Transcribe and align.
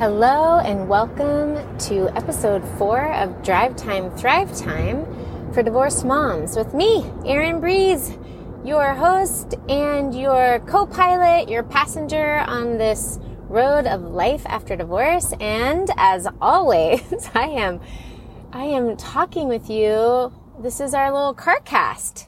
Hello, 0.00 0.58
and 0.60 0.88
welcome 0.88 1.56
to 1.80 2.08
episode 2.16 2.64
four 2.78 3.12
of 3.12 3.42
Drive 3.42 3.76
Time, 3.76 4.10
Thrive 4.16 4.50
Time 4.56 5.04
for 5.52 5.62
Divorced 5.62 6.06
Moms 6.06 6.56
with 6.56 6.72
me, 6.72 7.04
Erin 7.26 7.60
Breeze, 7.60 8.16
your 8.64 8.94
host 8.94 9.56
and 9.68 10.18
your 10.18 10.60
co 10.60 10.86
pilot, 10.86 11.50
your 11.50 11.62
passenger 11.62 12.38
on 12.46 12.78
this 12.78 13.18
road 13.50 13.86
of 13.86 14.00
life 14.00 14.42
after 14.46 14.74
divorce. 14.74 15.34
And 15.38 15.90
as 15.98 16.26
always, 16.40 17.02
I 17.34 17.48
am, 17.48 17.78
I 18.54 18.64
am 18.64 18.96
talking 18.96 19.48
with 19.48 19.68
you. 19.68 20.32
This 20.62 20.80
is 20.80 20.94
our 20.94 21.12
little 21.12 21.34
car 21.34 21.60
cast. 21.66 22.26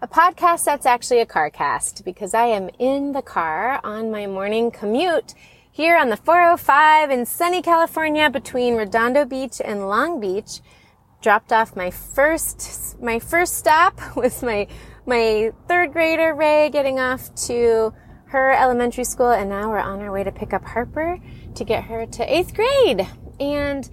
A 0.00 0.08
podcast 0.08 0.64
that's 0.64 0.86
actually 0.86 1.20
a 1.20 1.26
car 1.26 1.50
cast 1.50 2.04
because 2.04 2.34
I 2.34 2.46
am 2.46 2.68
in 2.80 3.12
the 3.12 3.22
car 3.22 3.80
on 3.84 4.10
my 4.10 4.26
morning 4.26 4.72
commute 4.72 5.34
here 5.74 5.96
on 5.96 6.10
the 6.10 6.18
405 6.18 7.10
in 7.10 7.24
sunny 7.24 7.62
California 7.62 8.28
between 8.28 8.74
Redondo 8.74 9.24
Beach 9.24 9.58
and 9.64 9.88
Long 9.88 10.20
Beach. 10.20 10.60
Dropped 11.22 11.50
off 11.50 11.74
my 11.74 11.90
first, 11.90 13.00
my 13.00 13.18
first 13.18 13.54
stop 13.54 13.98
with 14.16 14.42
my, 14.42 14.68
my 15.06 15.50
third 15.68 15.94
grader 15.94 16.34
Ray 16.34 16.68
getting 16.68 17.00
off 17.00 17.34
to 17.46 17.94
her 18.26 18.52
elementary 18.52 19.04
school 19.04 19.30
and 19.30 19.48
now 19.48 19.70
we're 19.70 19.78
on 19.78 20.00
our 20.00 20.12
way 20.12 20.22
to 20.22 20.30
pick 20.30 20.52
up 20.52 20.62
Harper 20.62 21.18
to 21.54 21.64
get 21.64 21.84
her 21.84 22.04
to 22.04 22.36
eighth 22.36 22.52
grade. 22.54 23.08
And 23.40 23.88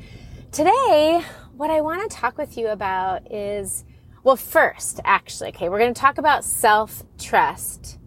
today, 0.52 1.24
what 1.56 1.70
I 1.70 1.80
want 1.80 2.10
to 2.12 2.16
talk 2.16 2.38
with 2.38 2.58
you 2.58 2.68
about 2.68 3.32
is, 3.32 3.86
well, 4.26 4.36
first, 4.36 5.00
actually, 5.06 5.50
okay, 5.52 5.70
we're 5.70 5.80
going 5.80 5.94
to 5.94 6.02
talk 6.02 6.18
about 6.18 6.44
self-trust. 6.44 8.00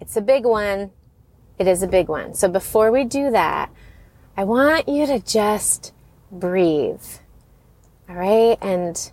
It's 0.00 0.16
a 0.16 0.22
big 0.22 0.46
one. 0.46 0.92
It 1.62 1.68
is 1.68 1.80
a 1.80 1.86
big 1.86 2.08
one. 2.08 2.34
So 2.34 2.48
before 2.48 2.90
we 2.90 3.04
do 3.04 3.30
that, 3.30 3.70
I 4.36 4.42
want 4.42 4.88
you 4.88 5.06
to 5.06 5.20
just 5.20 5.92
breathe. 6.32 7.04
All 8.08 8.16
right. 8.16 8.58
And 8.60 9.12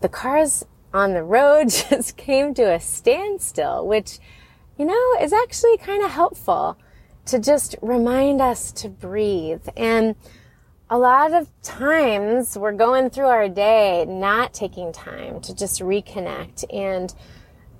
the 0.00 0.08
cars 0.08 0.64
on 0.94 1.12
the 1.12 1.22
road 1.22 1.64
just 1.90 2.16
came 2.16 2.54
to 2.54 2.62
a 2.62 2.80
standstill, 2.80 3.86
which, 3.86 4.20
you 4.78 4.86
know, 4.86 5.16
is 5.20 5.34
actually 5.34 5.76
kind 5.76 6.02
of 6.02 6.10
helpful 6.10 6.78
to 7.26 7.38
just 7.38 7.76
remind 7.82 8.40
us 8.40 8.72
to 8.72 8.88
breathe. 8.88 9.68
And 9.76 10.14
a 10.88 10.96
lot 10.96 11.34
of 11.34 11.50
times 11.60 12.56
we're 12.56 12.72
going 12.72 13.10
through 13.10 13.26
our 13.26 13.50
day 13.50 14.06
not 14.08 14.54
taking 14.54 14.94
time 14.94 15.42
to 15.42 15.54
just 15.54 15.82
reconnect. 15.82 16.64
And 16.72 17.14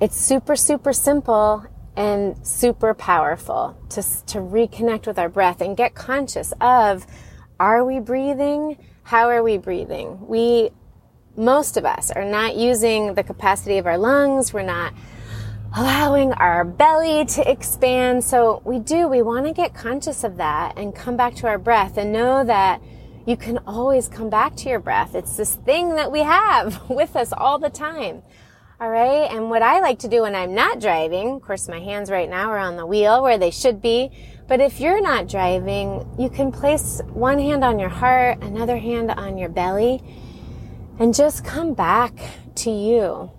it's 0.02 0.18
super, 0.20 0.54
super 0.54 0.92
simple 0.92 1.64
and 1.96 2.46
super 2.46 2.94
powerful 2.94 3.76
to, 3.90 4.02
to 4.26 4.38
reconnect 4.38 5.06
with 5.06 5.18
our 5.18 5.28
breath 5.28 5.60
and 5.60 5.76
get 5.76 5.94
conscious 5.94 6.52
of 6.60 7.06
are 7.58 7.84
we 7.84 8.00
breathing? 8.00 8.78
How 9.02 9.28
are 9.28 9.42
we 9.42 9.58
breathing? 9.58 10.26
We, 10.26 10.70
most 11.36 11.76
of 11.76 11.84
us 11.84 12.10
are 12.10 12.24
not 12.24 12.56
using 12.56 13.14
the 13.14 13.22
capacity 13.22 13.78
of 13.78 13.86
our 13.86 13.98
lungs. 13.98 14.52
We're 14.52 14.62
not 14.62 14.94
allowing 15.76 16.32
our 16.32 16.64
belly 16.64 17.24
to 17.24 17.50
expand. 17.50 18.24
So 18.24 18.62
we 18.64 18.78
do, 18.78 19.08
we 19.08 19.22
want 19.22 19.46
to 19.46 19.52
get 19.52 19.74
conscious 19.74 20.24
of 20.24 20.36
that 20.38 20.78
and 20.78 20.94
come 20.94 21.16
back 21.16 21.34
to 21.36 21.46
our 21.46 21.58
breath 21.58 21.96
and 21.96 22.12
know 22.12 22.44
that 22.44 22.80
you 23.26 23.36
can 23.36 23.58
always 23.66 24.08
come 24.08 24.30
back 24.30 24.56
to 24.56 24.68
your 24.68 24.80
breath. 24.80 25.14
It's 25.14 25.36
this 25.36 25.54
thing 25.54 25.94
that 25.96 26.10
we 26.10 26.20
have 26.20 26.80
with 26.88 27.14
us 27.14 27.32
all 27.32 27.58
the 27.58 27.70
time. 27.70 28.22
All 28.80 28.88
right. 28.88 29.30
And 29.30 29.50
what 29.50 29.60
I 29.60 29.80
like 29.80 29.98
to 29.98 30.08
do 30.08 30.22
when 30.22 30.34
I'm 30.34 30.54
not 30.54 30.80
driving, 30.80 31.32
of 31.32 31.42
course, 31.42 31.68
my 31.68 31.80
hands 31.80 32.10
right 32.10 32.30
now 32.30 32.48
are 32.50 32.58
on 32.58 32.78
the 32.78 32.86
wheel 32.86 33.22
where 33.22 33.36
they 33.36 33.50
should 33.50 33.82
be. 33.82 34.10
But 34.48 34.62
if 34.62 34.80
you're 34.80 35.02
not 35.02 35.28
driving, 35.28 36.08
you 36.18 36.30
can 36.30 36.50
place 36.50 37.02
one 37.12 37.38
hand 37.38 37.62
on 37.62 37.78
your 37.78 37.90
heart, 37.90 38.42
another 38.42 38.78
hand 38.78 39.10
on 39.10 39.36
your 39.36 39.50
belly, 39.50 40.02
and 40.98 41.14
just 41.14 41.44
come 41.44 41.74
back 41.74 42.14
to 42.54 42.70
you. 42.70 43.30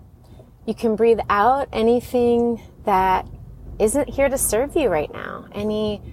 You 0.68 0.76
can 0.76 0.96
breathe 0.96 1.22
out 1.28 1.70
anything 1.74 2.62
that 2.86 3.28
isn't 3.80 4.10
here 4.10 4.30
to 4.30 4.38
serve 4.38 4.76
you 4.76 4.90
right 4.90 5.12
now. 5.12 5.48
Any 5.54 6.04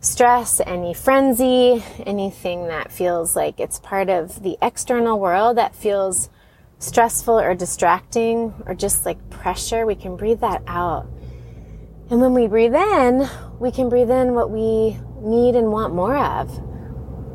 stress, 0.00 0.60
any 0.66 0.94
frenzy, 0.94 1.80
anything 2.04 2.66
that 2.66 2.90
feels 2.90 3.36
like 3.36 3.60
it's 3.60 3.78
part 3.78 4.10
of 4.10 4.42
the 4.42 4.58
external 4.60 5.20
world 5.20 5.58
that 5.58 5.76
feels 5.76 6.28
stressful 6.84 7.38
or 7.38 7.54
distracting 7.54 8.52
or 8.66 8.74
just 8.74 9.06
like 9.06 9.30
pressure, 9.30 9.86
we 9.86 9.94
can 9.94 10.16
breathe 10.16 10.40
that 10.40 10.62
out. 10.66 11.06
And 12.10 12.20
when 12.20 12.34
we 12.34 12.46
breathe 12.46 12.74
in, 12.74 13.28
we 13.58 13.70
can 13.70 13.88
breathe 13.88 14.10
in 14.10 14.34
what 14.34 14.50
we 14.50 14.98
need 15.20 15.56
and 15.56 15.72
want 15.72 15.94
more 15.94 16.16
of 16.16 16.50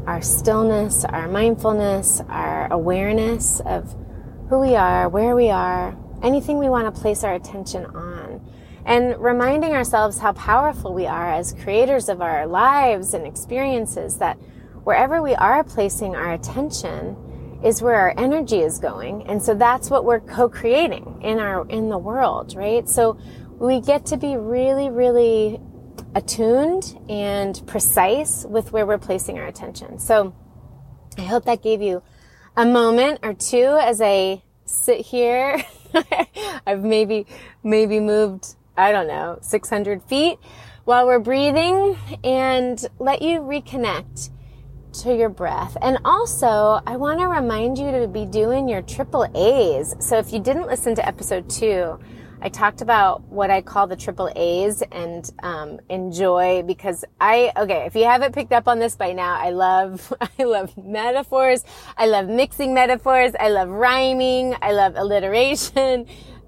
our 0.05 0.21
stillness, 0.21 1.03
our 1.05 1.27
mindfulness, 1.27 2.21
our 2.29 2.71
awareness 2.71 3.59
of 3.61 3.95
who 4.49 4.59
we 4.59 4.75
are, 4.75 5.09
where 5.09 5.35
we 5.35 5.49
are, 5.49 5.97
anything 6.23 6.57
we 6.57 6.69
want 6.69 6.93
to 6.93 7.01
place 7.01 7.23
our 7.23 7.33
attention 7.33 7.85
on. 7.87 8.47
And 8.85 9.17
reminding 9.17 9.73
ourselves 9.73 10.19
how 10.19 10.33
powerful 10.33 10.93
we 10.93 11.05
are 11.05 11.31
as 11.31 11.53
creators 11.53 12.09
of 12.09 12.21
our 12.21 12.47
lives 12.47 13.13
and 13.13 13.25
experiences 13.25 14.17
that 14.17 14.35
wherever 14.83 15.21
we 15.21 15.35
are 15.35 15.63
placing 15.63 16.15
our 16.15 16.33
attention, 16.33 17.15
is 17.63 17.81
where 17.81 17.95
our 17.95 18.13
energy 18.17 18.59
is 18.59 18.79
going. 18.79 19.27
And 19.27 19.41
so 19.41 19.53
that's 19.53 19.89
what 19.89 20.05
we're 20.05 20.21
co-creating 20.21 21.21
in 21.21 21.39
our, 21.39 21.67
in 21.67 21.89
the 21.89 21.97
world, 21.97 22.55
right? 22.55 22.87
So 22.87 23.17
we 23.57 23.81
get 23.81 24.05
to 24.07 24.17
be 24.17 24.37
really, 24.37 24.89
really 24.89 25.59
attuned 26.15 26.97
and 27.09 27.61
precise 27.67 28.45
with 28.45 28.71
where 28.71 28.85
we're 28.85 28.97
placing 28.97 29.37
our 29.37 29.45
attention. 29.45 29.99
So 29.99 30.33
I 31.17 31.23
hope 31.23 31.45
that 31.45 31.61
gave 31.61 31.81
you 31.81 32.01
a 32.55 32.65
moment 32.65 33.19
or 33.23 33.33
two 33.33 33.77
as 33.81 34.01
I 34.01 34.41
sit 34.65 35.01
here. 35.01 35.61
I've 36.65 36.83
maybe, 36.83 37.27
maybe 37.63 37.99
moved, 37.99 38.55
I 38.77 38.91
don't 38.91 39.07
know, 39.07 39.39
600 39.41 40.03
feet 40.03 40.39
while 40.85 41.05
we're 41.05 41.19
breathing 41.19 41.97
and 42.23 42.83
let 42.97 43.21
you 43.21 43.41
reconnect 43.41 44.31
to 44.93 45.15
your 45.15 45.29
breath. 45.29 45.77
And 45.81 45.97
also, 46.05 46.81
I 46.85 46.97
want 46.97 47.19
to 47.19 47.27
remind 47.27 47.77
you 47.77 47.91
to 47.91 48.07
be 48.07 48.25
doing 48.25 48.67
your 48.67 48.81
triple 48.81 49.27
A's. 49.35 49.95
So 49.99 50.17
if 50.17 50.33
you 50.33 50.39
didn't 50.39 50.67
listen 50.67 50.95
to 50.95 51.07
episode 51.07 51.49
two, 51.49 51.99
I 52.41 52.49
talked 52.49 52.81
about 52.81 53.23
what 53.23 53.49
I 53.49 53.61
call 53.61 53.87
the 53.87 53.97
triple 53.97 54.31
A's 54.35 54.81
and 54.91 55.29
um, 55.43 55.79
enjoy 55.89 56.63
because 56.63 57.03
I 57.19 57.51
okay. 57.57 57.85
If 57.85 57.95
you 57.95 58.05
haven't 58.05 58.33
picked 58.33 58.53
up 58.53 58.67
on 58.67 58.79
this 58.79 58.95
by 58.95 59.11
now, 59.11 59.35
I 59.35 59.49
love 59.49 60.13
I 60.39 60.43
love 60.43 60.77
metaphors. 60.77 61.65
I 61.97 62.05
love 62.05 62.27
mixing 62.27 62.73
metaphors. 62.73 63.33
I 63.39 63.49
love 63.49 63.69
rhyming. 63.69 64.55
I 64.61 64.71
love 64.71 64.93
alliteration. 64.95 66.05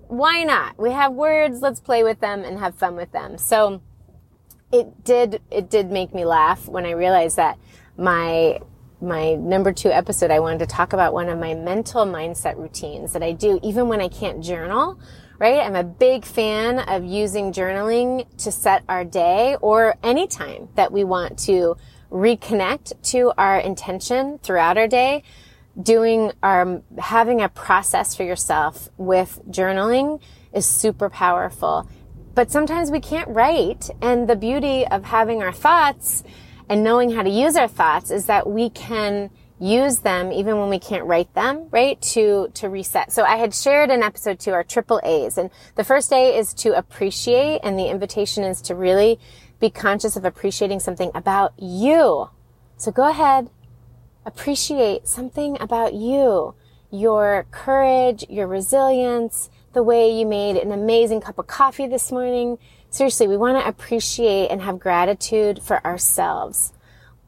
Why 0.08 0.44
not? 0.44 0.78
We 0.78 0.92
have 0.92 1.14
words. 1.14 1.62
Let's 1.62 1.82
play 1.82 2.04
with 2.04 2.22
them 2.22 2.44
and 2.44 2.60
have 2.60 2.76
fun 2.76 2.96
with 2.96 3.12
them. 3.12 3.38
So 3.38 3.82
it 4.72 5.04
did 5.04 5.42
it 5.52 5.70
did 5.70 5.92
make 5.92 6.14
me 6.14 6.24
laugh 6.24 6.68
when 6.68 6.86
I 6.86 6.92
realized 6.92 7.36
that 7.36 7.58
my 8.02 8.60
my 9.00 9.34
number 9.34 9.72
two 9.74 9.90
episode, 9.90 10.30
I 10.30 10.40
wanted 10.40 10.60
to 10.60 10.68
talk 10.68 10.94
about 10.94 11.14
one 11.14 11.28
of 11.28 11.40
my 11.40 11.56
mental 11.56 12.06
mindset 12.06 12.58
routines 12.58 13.14
that 13.14 13.24
I 13.24 13.32
do 13.32 13.60
even 13.64 13.88
when 13.88 14.00
I 14.00 14.10
can't 14.10 14.44
journal, 14.44 15.00
right? 15.40 15.60
I'm 15.60 15.76
a 15.76 15.84
big 15.84 16.24
fan 16.24 16.80
of 16.80 17.04
using 17.04 17.52
journaling 17.52 18.28
to 18.38 18.52
set 18.52 18.84
our 18.88 19.04
day 19.04 19.58
or 19.60 19.96
any 20.04 20.28
time 20.28 20.70
that 20.76 20.92
we 20.92 21.04
want 21.04 21.40
to 21.40 21.78
reconnect 22.12 23.02
to 23.12 23.34
our 23.40 23.58
intention 23.58 24.38
throughout 24.40 24.78
our 24.78 24.88
day. 24.88 25.24
Doing 25.82 26.32
our, 26.44 26.84
having 27.00 27.42
a 27.42 27.50
process 27.50 28.14
for 28.14 28.24
yourself 28.24 28.90
with 28.98 29.40
journaling 29.50 30.22
is 30.54 30.68
super 30.68 31.10
powerful. 31.10 31.90
But 32.36 32.52
sometimes 32.52 32.92
we 32.92 33.00
can't 33.00 33.30
write. 33.30 33.90
And 34.02 34.28
the 34.28 34.36
beauty 34.36 34.86
of 34.86 35.06
having 35.06 35.42
our 35.42 35.54
thoughts 35.54 36.24
and 36.72 36.86
knowing 36.86 37.12
how 37.12 37.22
to 37.22 37.30
use 37.30 37.58
our 37.58 37.68
thoughts 37.68 38.12
is 38.12 38.28
that 38.28 38.50
we 38.50 38.70
can 38.70 39.30
use 39.60 40.00
them 40.00 40.32
even 40.32 40.58
when 40.58 40.70
we 40.70 40.80
can't 40.80 41.04
write 41.04 41.32
them, 41.34 41.68
right? 41.70 42.02
To, 42.02 42.48
to 42.54 42.70
reset. 42.70 43.12
So 43.12 43.24
I 43.24 43.36
had 43.36 43.54
shared 43.54 43.92
in 43.92 44.02
episode 44.02 44.40
two 44.40 44.52
our 44.54 44.64
triple 44.64 45.02
A's 45.04 45.38
and 45.38 45.50
the 45.76 45.84
first 45.84 46.14
A 46.14 46.34
is 46.34 46.54
to 46.56 46.72
appreciate 46.78 47.60
and 47.62 47.78
the 47.78 47.90
invitation 47.90 48.46
is 48.46 48.62
to 48.62 48.74
really 48.74 49.20
be 49.60 49.70
conscious 49.70 50.16
of 50.16 50.24
appreciating 50.24 50.80
something 50.80 51.12
about 51.14 51.52
you. 51.60 52.30
So 52.78 52.90
go 52.90 53.10
ahead, 53.10 53.50
appreciate 54.26 55.10
something 55.10 55.58
about 55.60 55.94
you, 55.94 56.56
your 56.90 57.48
courage, 57.52 58.24
your 58.30 58.48
resilience, 58.48 59.50
the 59.74 59.84
way 59.84 60.10
you 60.10 60.26
made 60.26 60.56
an 60.56 60.72
amazing 60.72 61.20
cup 61.20 61.38
of 61.38 61.48
coffee 61.48 61.88
this 61.88 62.14
morning, 62.14 62.58
seriously, 62.92 63.28
we 63.28 63.38
want 63.38 63.58
to 63.58 63.68
appreciate 63.68 64.50
and 64.50 64.62
have 64.62 64.80
gratitude 64.80 65.64
for 65.64 65.84
ourselves. 65.86 66.74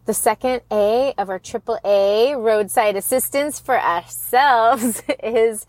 The 0.06 0.14
second 0.14 0.62
A 0.70 1.14
of 1.18 1.30
our 1.30 1.40
triple 1.40 1.80
A 1.84 2.36
roadside 2.36 2.96
assistance 2.96 3.60
for 3.60 3.80
ourselves 3.80 5.02
is 5.24 5.66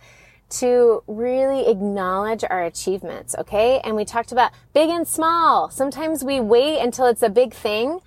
to 0.50 1.02
really 1.06 1.68
acknowledge 1.68 2.44
our 2.48 2.64
achievements, 2.64 3.34
okay? 3.38 3.80
And 3.82 3.96
we 3.96 4.04
talked 4.04 4.32
about 4.32 4.52
big 4.72 4.90
and 4.90 5.08
small. 5.08 5.70
Sometimes 5.70 6.22
we 6.22 6.40
wait 6.40 6.80
until 6.80 7.06
it's 7.06 7.22
a 7.22 7.30
big 7.30 7.54
thing 7.54 8.00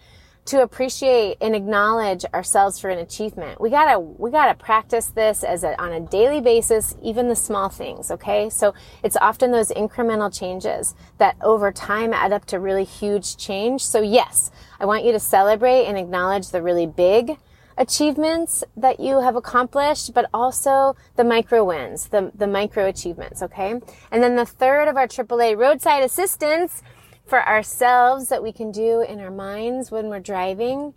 to 0.47 0.61
appreciate 0.61 1.37
and 1.41 1.55
acknowledge 1.55 2.25
ourselves 2.33 2.79
for 2.79 2.89
an 2.89 2.99
achievement. 2.99 3.59
We 3.59 3.69
gotta, 3.69 3.99
we 3.99 4.31
gotta 4.31 4.55
practice 4.55 5.07
this 5.07 5.43
as 5.43 5.63
a, 5.63 5.79
on 5.81 5.91
a 5.91 5.99
daily 5.99 6.41
basis, 6.41 6.95
even 7.01 7.27
the 7.27 7.35
small 7.35 7.69
things, 7.69 8.09
okay? 8.11 8.49
So 8.49 8.73
it's 9.03 9.17
often 9.17 9.51
those 9.51 9.69
incremental 9.69 10.33
changes 10.37 10.95
that 11.17 11.35
over 11.41 11.71
time 11.71 12.13
add 12.13 12.31
up 12.31 12.45
to 12.45 12.59
really 12.59 12.85
huge 12.85 13.37
change. 13.37 13.83
So 13.83 14.01
yes, 14.01 14.51
I 14.79 14.85
want 14.85 15.03
you 15.03 15.11
to 15.11 15.19
celebrate 15.19 15.85
and 15.85 15.97
acknowledge 15.97 16.49
the 16.49 16.61
really 16.61 16.87
big 16.87 17.37
achievements 17.77 18.63
that 18.75 18.99
you 18.99 19.21
have 19.21 19.35
accomplished, 19.35 20.13
but 20.13 20.29
also 20.33 20.95
the 21.15 21.23
micro 21.23 21.63
wins, 21.63 22.07
the, 22.07 22.31
the 22.33 22.47
micro 22.47 22.85
achievements, 22.85 23.41
okay? 23.43 23.79
And 24.11 24.23
then 24.23 24.35
the 24.35 24.45
third 24.45 24.87
of 24.87 24.97
our 24.97 25.07
AAA 25.07 25.57
roadside 25.57 26.03
assistance 26.03 26.81
for 27.27 27.45
ourselves 27.47 28.29
that 28.29 28.41
we 28.41 28.51
can 28.51 28.71
do 28.71 29.01
in 29.01 29.19
our 29.19 29.31
minds 29.31 29.91
when 29.91 30.07
we're 30.07 30.19
driving 30.19 30.93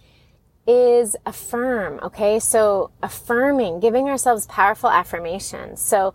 is 0.66 1.16
affirm. 1.26 1.98
Okay. 2.02 2.38
So 2.38 2.90
affirming, 3.02 3.80
giving 3.80 4.08
ourselves 4.08 4.46
powerful 4.46 4.90
affirmations. 4.90 5.80
So 5.80 6.14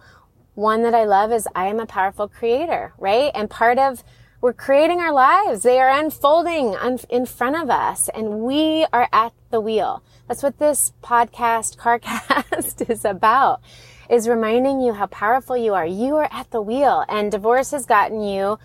one 0.54 0.84
that 0.84 0.94
I 0.94 1.04
love 1.04 1.32
is 1.32 1.48
I 1.54 1.68
am 1.68 1.80
a 1.80 1.86
powerful 1.86 2.28
creator, 2.28 2.94
right? 2.98 3.32
And 3.36 3.50
part 3.50 3.78
of 3.78 4.04
we're 4.40 4.54
creating 4.54 5.00
our 5.00 5.12
lives. 5.12 5.64
They 5.64 5.80
are 5.80 5.90
unfolding 5.90 6.76
in 7.10 7.26
front 7.26 7.56
of 7.56 7.70
us 7.70 8.10
and 8.10 8.42
we 8.42 8.86
are 8.94 9.10
at 9.12 9.34
the 9.50 9.60
wheel. 9.60 10.04
That's 10.28 10.44
what 10.44 10.60
this 10.60 10.94
podcast, 11.04 11.78
CarCast 11.78 12.90
is 12.90 13.04
about, 13.04 13.62
is 14.10 14.30
reminding 14.30 14.82
you 14.82 14.94
how 14.94 15.08
powerful 15.08 15.58
you 15.58 15.74
are. 15.74 15.86
You 15.86 16.16
are 16.18 16.30
at 16.32 16.52
the 16.52 16.62
wheel 16.62 17.04
and 17.10 17.32
divorce 17.32 17.72
has 17.72 17.86
gotten 17.86 18.22
you 18.22 18.60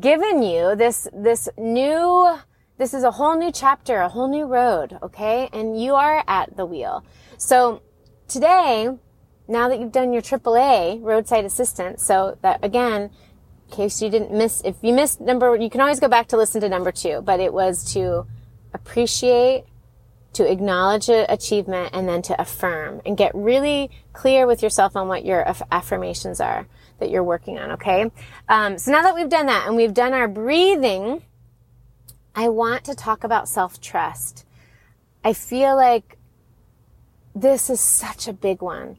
given 0.00 0.42
you 0.42 0.74
this, 0.76 1.08
this 1.12 1.48
new, 1.58 2.38
this 2.78 2.94
is 2.94 3.04
a 3.04 3.10
whole 3.10 3.36
new 3.36 3.52
chapter, 3.52 4.00
a 4.00 4.08
whole 4.08 4.28
new 4.28 4.46
road, 4.46 4.98
okay? 5.02 5.48
And 5.52 5.80
you 5.80 5.94
are 5.94 6.24
at 6.26 6.56
the 6.56 6.64
wheel. 6.64 7.04
So 7.36 7.82
today, 8.28 8.88
now 9.48 9.68
that 9.68 9.78
you've 9.80 9.92
done 9.92 10.12
your 10.12 10.22
AAA 10.22 11.02
roadside 11.02 11.44
assistance, 11.44 12.04
so 12.04 12.38
that 12.42 12.64
again, 12.64 13.10
in 13.68 13.76
case 13.76 14.00
you 14.00 14.08
didn't 14.10 14.32
miss, 14.32 14.62
if 14.64 14.76
you 14.82 14.92
missed 14.92 15.20
number, 15.20 15.56
you 15.56 15.70
can 15.70 15.80
always 15.80 16.00
go 16.00 16.08
back 16.08 16.28
to 16.28 16.36
listen 16.36 16.60
to 16.60 16.68
number 16.68 16.92
two, 16.92 17.22
but 17.22 17.40
it 17.40 17.52
was 17.52 17.92
to 17.92 18.26
appreciate, 18.74 19.64
to 20.32 20.50
acknowledge 20.50 21.08
achievement, 21.08 21.90
and 21.92 22.08
then 22.08 22.22
to 22.22 22.40
affirm 22.40 23.02
and 23.04 23.16
get 23.16 23.34
really 23.34 23.90
clear 24.12 24.46
with 24.46 24.62
yourself 24.62 24.96
on 24.96 25.08
what 25.08 25.24
your 25.24 25.46
affirmations 25.70 26.40
are 26.40 26.66
that 27.02 27.10
you're 27.10 27.24
working 27.24 27.58
on, 27.58 27.72
okay? 27.72 28.10
Um, 28.48 28.78
so 28.78 28.92
now 28.92 29.02
that 29.02 29.14
we've 29.14 29.28
done 29.28 29.46
that 29.46 29.66
and 29.66 29.76
we've 29.76 29.92
done 29.92 30.14
our 30.14 30.28
breathing, 30.28 31.22
I 32.34 32.48
want 32.48 32.84
to 32.84 32.94
talk 32.94 33.24
about 33.24 33.48
self 33.48 33.80
trust. 33.80 34.46
I 35.24 35.32
feel 35.32 35.76
like 35.76 36.16
this 37.34 37.68
is 37.68 37.80
such 37.80 38.28
a 38.28 38.32
big 38.32 38.62
one. 38.62 38.96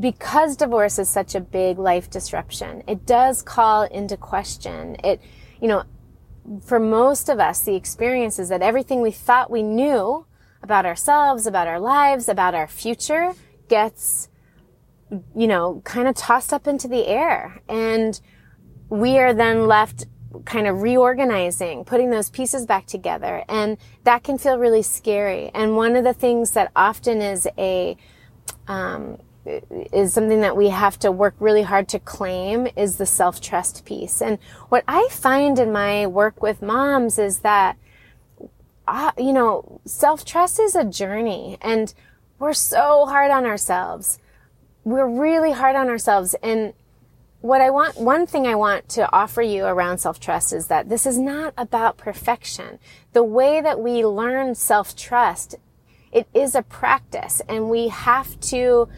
Because 0.00 0.56
divorce 0.56 0.98
is 0.98 1.08
such 1.08 1.34
a 1.34 1.40
big 1.40 1.78
life 1.78 2.10
disruption, 2.10 2.82
it 2.86 3.06
does 3.06 3.42
call 3.42 3.84
into 3.84 4.16
question. 4.18 4.96
It, 5.02 5.22
you 5.62 5.68
know, 5.68 5.84
for 6.62 6.78
most 6.78 7.28
of 7.28 7.40
us, 7.40 7.60
the 7.60 7.74
experience 7.74 8.38
is 8.38 8.48
that 8.50 8.60
everything 8.60 9.00
we 9.00 9.10
thought 9.10 9.50
we 9.50 9.62
knew 9.62 10.26
about 10.62 10.84
ourselves, 10.84 11.46
about 11.46 11.66
our 11.66 11.80
lives, 11.80 12.28
about 12.28 12.54
our 12.54 12.66
future 12.66 13.32
gets 13.68 14.28
you 15.34 15.46
know, 15.46 15.80
kind 15.84 16.08
of 16.08 16.14
tossed 16.14 16.52
up 16.52 16.66
into 16.66 16.88
the 16.88 17.06
air. 17.06 17.60
And 17.68 18.20
we 18.88 19.18
are 19.18 19.32
then 19.32 19.66
left 19.66 20.06
kind 20.44 20.66
of 20.66 20.82
reorganizing, 20.82 21.84
putting 21.84 22.10
those 22.10 22.30
pieces 22.30 22.66
back 22.66 22.86
together. 22.86 23.44
And 23.48 23.78
that 24.04 24.22
can 24.22 24.38
feel 24.38 24.58
really 24.58 24.82
scary. 24.82 25.50
And 25.54 25.76
one 25.76 25.96
of 25.96 26.04
the 26.04 26.12
things 26.12 26.52
that 26.52 26.70
often 26.76 27.22
is 27.22 27.48
a, 27.56 27.96
um, 28.66 29.18
is 29.46 30.12
something 30.12 30.42
that 30.42 30.56
we 30.56 30.68
have 30.68 30.98
to 30.98 31.10
work 31.10 31.34
really 31.40 31.62
hard 31.62 31.88
to 31.88 31.98
claim 31.98 32.68
is 32.76 32.96
the 32.96 33.06
self-trust 33.06 33.84
piece. 33.86 34.20
And 34.20 34.38
what 34.68 34.84
I 34.86 35.08
find 35.10 35.58
in 35.58 35.72
my 35.72 36.06
work 36.06 36.42
with 36.42 36.60
moms 36.60 37.18
is 37.18 37.38
that, 37.38 37.78
uh, 38.86 39.12
you 39.16 39.32
know, 39.32 39.80
self-trust 39.86 40.60
is 40.60 40.74
a 40.74 40.84
journey 40.84 41.56
and 41.62 41.94
we're 42.38 42.52
so 42.52 43.06
hard 43.06 43.30
on 43.30 43.46
ourselves 43.46 44.18
we're 44.88 45.08
really 45.08 45.52
hard 45.52 45.76
on 45.76 45.88
ourselves. 45.88 46.34
And 46.42 46.72
what 47.40 47.60
I 47.60 47.70
want, 47.70 48.00
one 48.00 48.26
thing 48.26 48.46
I 48.46 48.54
want 48.54 48.88
to 48.90 49.10
offer 49.12 49.42
you 49.42 49.64
around 49.64 49.98
self-trust 49.98 50.52
is 50.52 50.68
that 50.68 50.88
this 50.88 51.04
is 51.04 51.18
not 51.18 51.52
about 51.58 51.98
perfection. 51.98 52.78
The 53.12 53.22
way 53.22 53.60
that 53.60 53.80
we 53.80 54.04
learn 54.04 54.54
self-trust, 54.54 55.56
it 56.10 56.26
is 56.32 56.54
a 56.54 56.62
practice 56.62 57.42
and 57.48 57.68
we 57.68 57.88
have 57.88 58.40
to, 58.40 58.88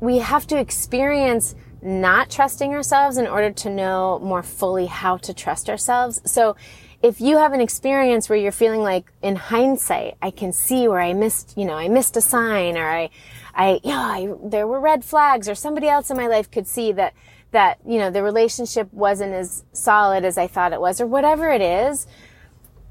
we 0.00 0.18
have 0.18 0.46
to 0.48 0.58
experience 0.58 1.54
not 1.82 2.30
trusting 2.30 2.72
ourselves 2.72 3.18
in 3.18 3.26
order 3.26 3.50
to 3.50 3.70
know 3.70 4.18
more 4.22 4.42
fully 4.42 4.86
how 4.86 5.18
to 5.18 5.34
trust 5.34 5.68
ourselves. 5.68 6.22
So 6.24 6.56
if 7.02 7.20
you 7.20 7.36
have 7.38 7.52
an 7.52 7.60
experience 7.60 8.28
where 8.28 8.38
you're 8.38 8.52
feeling 8.52 8.82
like 8.82 9.12
in 9.22 9.36
hindsight, 9.36 10.16
I 10.20 10.30
can 10.30 10.52
see 10.52 10.88
where 10.88 11.00
I 11.00 11.12
missed, 11.12 11.56
you 11.56 11.64
know, 11.64 11.74
I 11.74 11.88
missed 11.88 12.16
a 12.16 12.20
sign 12.20 12.76
or 12.76 12.86
I, 12.86 13.10
I, 13.54 13.80
yeah, 13.82 14.00
I, 14.00 14.34
there 14.42 14.66
were 14.66 14.80
red 14.80 15.04
flags 15.04 15.48
or 15.48 15.54
somebody 15.54 15.88
else 15.88 16.10
in 16.10 16.16
my 16.16 16.26
life 16.26 16.50
could 16.50 16.66
see 16.66 16.92
that, 16.92 17.14
that, 17.50 17.78
you 17.86 17.98
know, 17.98 18.10
the 18.10 18.22
relationship 18.22 18.92
wasn't 18.92 19.32
as 19.32 19.64
solid 19.72 20.24
as 20.24 20.38
I 20.38 20.46
thought 20.46 20.72
it 20.72 20.80
was 20.80 21.00
or 21.00 21.06
whatever 21.06 21.50
it 21.50 21.60
is. 21.60 22.06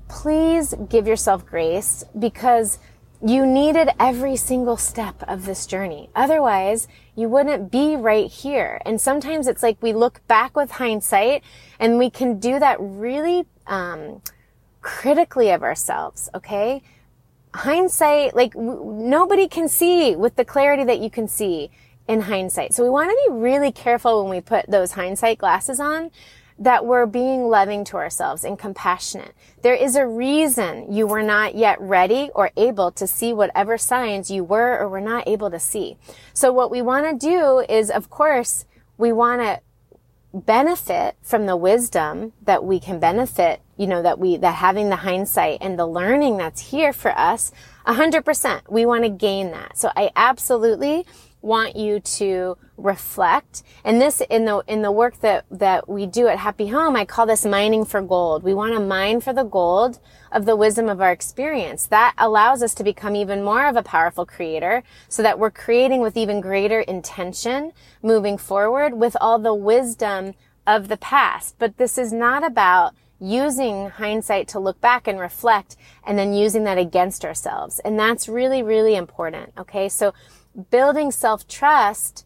Please 0.07 0.73
give 0.89 1.07
yourself 1.07 1.45
grace 1.45 2.03
because 2.17 2.79
you 3.21 3.45
needed 3.45 3.89
every 3.99 4.35
single 4.35 4.77
step 4.77 5.23
of 5.27 5.45
this 5.45 5.65
journey. 5.65 6.09
Otherwise, 6.15 6.87
you 7.15 7.27
wouldn't 7.27 7.69
be 7.71 7.95
right 7.95 8.29
here. 8.29 8.81
And 8.85 8.99
sometimes 8.99 9.47
it's 9.47 9.61
like 9.61 9.81
we 9.81 9.93
look 9.93 10.25
back 10.27 10.55
with 10.55 10.71
hindsight 10.71 11.43
and 11.79 11.97
we 11.97 12.09
can 12.09 12.39
do 12.39 12.59
that 12.59 12.77
really, 12.79 13.45
um, 13.67 14.21
critically 14.81 15.49
of 15.49 15.61
ourselves. 15.61 16.29
Okay 16.33 16.81
hindsight, 17.53 18.35
like 18.35 18.53
w- 18.53 18.83
nobody 19.09 19.47
can 19.47 19.67
see 19.67 20.15
with 20.15 20.35
the 20.35 20.45
clarity 20.45 20.83
that 20.83 20.99
you 20.99 21.09
can 21.09 21.27
see 21.27 21.71
in 22.07 22.21
hindsight. 22.21 22.73
So 22.73 22.83
we 22.83 22.89
want 22.89 23.11
to 23.11 23.27
be 23.27 23.39
really 23.39 23.71
careful 23.71 24.23
when 24.23 24.31
we 24.31 24.41
put 24.41 24.69
those 24.69 24.93
hindsight 24.93 25.37
glasses 25.37 25.79
on 25.79 26.11
that 26.59 26.85
we're 26.85 27.05
being 27.05 27.47
loving 27.47 27.85
to 27.85 27.95
ourselves 27.95 28.43
and 28.43 28.59
compassionate. 28.59 29.33
There 29.61 29.73
is 29.73 29.95
a 29.95 30.05
reason 30.05 30.91
you 30.91 31.07
were 31.07 31.23
not 31.23 31.55
yet 31.55 31.79
ready 31.79 32.29
or 32.35 32.51
able 32.57 32.91
to 32.91 33.07
see 33.07 33.31
whatever 33.31 33.77
signs 33.77 34.29
you 34.29 34.43
were 34.43 34.77
or 34.77 34.89
were 34.89 34.99
not 34.99 35.27
able 35.27 35.49
to 35.51 35.59
see. 35.59 35.97
So 36.33 36.51
what 36.51 36.69
we 36.69 36.81
want 36.81 37.07
to 37.07 37.27
do 37.27 37.63
is, 37.69 37.89
of 37.89 38.09
course, 38.09 38.65
we 38.97 39.13
want 39.13 39.41
to 39.41 39.61
benefit 40.33 41.15
from 41.21 41.45
the 41.45 41.55
wisdom 41.55 42.33
that 42.41 42.63
we 42.63 42.79
can 42.79 42.99
benefit, 42.99 43.61
you 43.79 43.87
know, 43.87 44.01
that 44.01 44.19
we, 44.19 44.35
that 44.35 44.55
having 44.55 44.89
the 44.89 44.97
hindsight 44.97 45.59
and 45.61 45.79
the 45.79 45.87
learning 45.87 46.35
that's 46.35 46.59
here 46.59 46.91
for 46.91 47.17
us, 47.17 47.53
a 47.85 47.93
hundred 47.93 48.25
percent, 48.25 48.69
we 48.69 48.85
want 48.85 49.03
to 49.05 49.09
gain 49.09 49.51
that. 49.51 49.77
So 49.77 49.89
I 49.95 50.11
absolutely 50.17 51.05
want 51.41 51.77
you 51.77 52.01
to 52.01 52.57
reflect. 52.75 53.63
And 53.85 54.01
this 54.01 54.21
in 54.29 54.43
the 54.43 54.61
in 54.67 54.81
the 54.81 54.91
work 54.91 55.21
that 55.21 55.45
that 55.49 55.87
we 55.87 56.05
do 56.05 56.27
at 56.27 56.39
Happy 56.39 56.67
Home, 56.67 56.97
I 56.97 57.05
call 57.05 57.25
this 57.25 57.45
mining 57.45 57.85
for 57.85 58.01
gold. 58.01 58.43
We 58.43 58.53
want 58.53 58.73
to 58.73 58.81
mine 58.81 59.21
for 59.21 59.31
the 59.31 59.45
gold 59.45 59.99
of 60.29 60.45
the 60.45 60.57
wisdom 60.57 60.89
of 60.89 60.99
our 60.99 61.13
experience. 61.13 61.85
That 61.87 62.13
allows 62.17 62.61
us 62.61 62.73
to 62.75 62.83
become 62.83 63.15
even 63.15 63.45
more 63.45 63.65
of 63.65 63.77
a 63.77 63.83
powerful 63.83 64.25
creator 64.25 64.83
so 65.07 65.23
that 65.23 65.39
we're 65.39 65.51
creating 65.51 66.01
with 66.01 66.17
even 66.17 66.41
greater 66.41 66.81
intention 66.81 67.71
moving 68.03 68.37
forward 68.37 68.95
with 68.95 69.15
all 69.21 69.39
the 69.39 69.55
wisdom 69.55 70.33
of 70.67 70.89
the 70.89 70.97
past. 70.97 71.55
But 71.57 71.77
this 71.77 71.97
is 71.97 72.11
not 72.11 72.45
about 72.45 72.93
using 73.19 73.89
hindsight 73.89 74.47
to 74.49 74.59
look 74.59 74.79
back 74.79 75.07
and 75.07 75.19
reflect 75.19 75.75
and 76.05 76.17
then 76.17 76.33
using 76.33 76.63
that 76.63 76.77
against 76.77 77.25
ourselves. 77.25 77.79
And 77.79 77.99
that's 77.99 78.29
really, 78.29 78.63
really 78.63 78.95
important. 78.95 79.53
Okay. 79.57 79.89
So 79.89 80.13
building 80.71 81.11
self-trust 81.11 82.25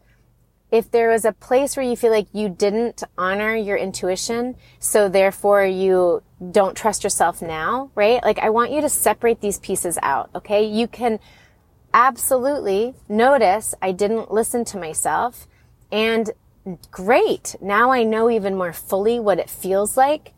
if 0.70 0.90
there 0.90 1.08
was 1.08 1.24
a 1.24 1.32
place 1.32 1.76
where 1.76 1.86
you 1.86 1.94
feel 1.94 2.10
like 2.10 2.26
you 2.32 2.48
didn't 2.48 3.04
honor 3.16 3.54
your 3.54 3.76
intuition, 3.76 4.56
so 4.80 5.08
therefore 5.08 5.64
you 5.64 6.20
don't 6.50 6.76
trust 6.76 7.04
yourself 7.04 7.40
now, 7.40 7.92
right? 7.94 8.20
Like 8.24 8.40
I 8.40 8.50
want 8.50 8.72
you 8.72 8.80
to 8.80 8.88
separate 8.88 9.40
these 9.40 9.60
pieces 9.60 9.98
out, 10.02 10.30
okay? 10.34 10.64
You 10.64 10.88
can 10.88 11.20
absolutely 11.92 12.94
notice 13.08 13.72
I 13.80 13.92
didn't 13.92 14.32
listen 14.32 14.64
to 14.64 14.76
myself 14.76 15.46
and 15.92 16.32
great. 16.90 17.54
Now 17.60 17.92
I 17.92 18.02
know 18.02 18.28
even 18.28 18.56
more 18.56 18.72
fully 18.72 19.20
what 19.20 19.38
it 19.38 19.48
feels 19.48 19.96
like 19.96 20.33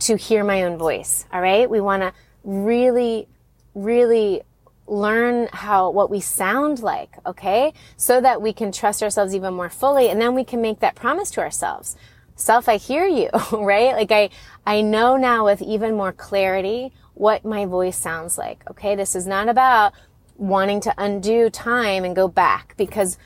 to 0.00 0.16
hear 0.16 0.44
my 0.44 0.62
own 0.62 0.76
voice, 0.76 1.26
all 1.32 1.40
right? 1.40 1.68
We 1.68 1.80
want 1.80 2.02
to 2.02 2.12
really, 2.44 3.28
really 3.74 4.42
learn 4.86 5.48
how 5.52 5.90
what 5.90 6.10
we 6.10 6.20
sound 6.20 6.80
like, 6.80 7.16
okay? 7.24 7.72
So 7.96 8.20
that 8.20 8.42
we 8.42 8.52
can 8.52 8.72
trust 8.72 9.02
ourselves 9.02 9.34
even 9.34 9.54
more 9.54 9.70
fully 9.70 10.08
and 10.08 10.20
then 10.20 10.34
we 10.34 10.44
can 10.44 10.60
make 10.60 10.80
that 10.80 10.96
promise 10.96 11.30
to 11.32 11.40
ourselves. 11.40 11.96
Self, 12.34 12.68
I 12.68 12.76
hear 12.76 13.06
you, 13.06 13.28
right? 13.52 13.92
Like 13.92 14.10
I, 14.10 14.30
I 14.66 14.80
know 14.80 15.16
now 15.16 15.44
with 15.44 15.62
even 15.62 15.96
more 15.96 16.12
clarity 16.12 16.92
what 17.14 17.44
my 17.44 17.66
voice 17.66 17.98
sounds 17.98 18.38
like. 18.38 18.64
Okay. 18.70 18.96
This 18.96 19.14
is 19.14 19.26
not 19.26 19.48
about 19.48 19.92
wanting 20.36 20.80
to 20.80 20.94
undo 20.96 21.50
time 21.50 22.02
and 22.02 22.16
go 22.16 22.26
back 22.26 22.74
because 22.78 23.18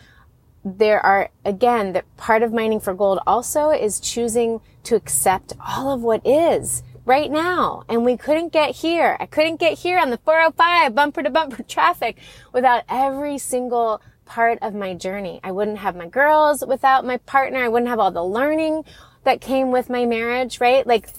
there 0.64 1.04
are, 1.04 1.30
again, 1.44 1.92
that 1.92 2.04
part 2.16 2.42
of 2.42 2.52
mining 2.52 2.80
for 2.80 2.94
gold 2.94 3.20
also 3.26 3.70
is 3.70 4.00
choosing 4.00 4.60
to 4.84 4.96
accept 4.96 5.52
all 5.60 5.92
of 5.92 6.02
what 6.02 6.26
is 6.26 6.82
right 7.04 7.30
now. 7.30 7.84
And 7.88 8.04
we 8.04 8.16
couldn't 8.16 8.52
get 8.52 8.76
here. 8.76 9.16
I 9.20 9.26
couldn't 9.26 9.60
get 9.60 9.78
here 9.78 9.98
on 9.98 10.10
the 10.10 10.18
405 10.18 10.94
bumper 10.94 11.22
to 11.22 11.30
bumper 11.30 11.62
traffic 11.68 12.18
without 12.52 12.84
every 12.88 13.38
single 13.38 14.00
part 14.24 14.58
of 14.62 14.74
my 14.74 14.94
journey. 14.94 15.40
I 15.44 15.52
wouldn't 15.52 15.78
have 15.78 15.96
my 15.96 16.08
girls 16.08 16.64
without 16.66 17.04
my 17.04 17.18
partner. 17.18 17.62
I 17.62 17.68
wouldn't 17.68 17.90
have 17.90 17.98
all 17.98 18.10
the 18.10 18.24
learning 18.24 18.84
that 19.24 19.40
came 19.40 19.70
with 19.70 19.90
my 19.90 20.06
marriage, 20.06 20.60
right? 20.60 20.86
Like, 20.86 21.10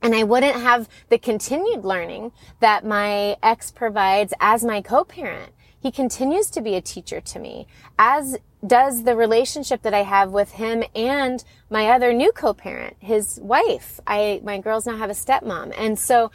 and 0.00 0.14
I 0.14 0.24
wouldn't 0.24 0.60
have 0.60 0.88
the 1.08 1.18
continued 1.18 1.84
learning 1.84 2.32
that 2.60 2.84
my 2.84 3.36
ex 3.42 3.70
provides 3.70 4.34
as 4.40 4.64
my 4.64 4.80
co-parent. 4.80 5.52
He 5.82 5.90
continues 5.90 6.48
to 6.50 6.60
be 6.60 6.76
a 6.76 6.80
teacher 6.80 7.20
to 7.20 7.40
me, 7.40 7.66
as 7.98 8.38
does 8.64 9.02
the 9.02 9.16
relationship 9.16 9.82
that 9.82 9.92
I 9.92 10.04
have 10.04 10.30
with 10.30 10.52
him 10.52 10.84
and 10.94 11.42
my 11.68 11.88
other 11.88 12.12
new 12.12 12.30
co-parent, 12.30 12.96
his 13.00 13.40
wife. 13.42 13.98
I, 14.06 14.40
my 14.44 14.58
girls 14.58 14.86
now 14.86 14.96
have 14.96 15.10
a 15.10 15.14
stepmom. 15.14 15.74
And 15.76 15.98
so 15.98 16.30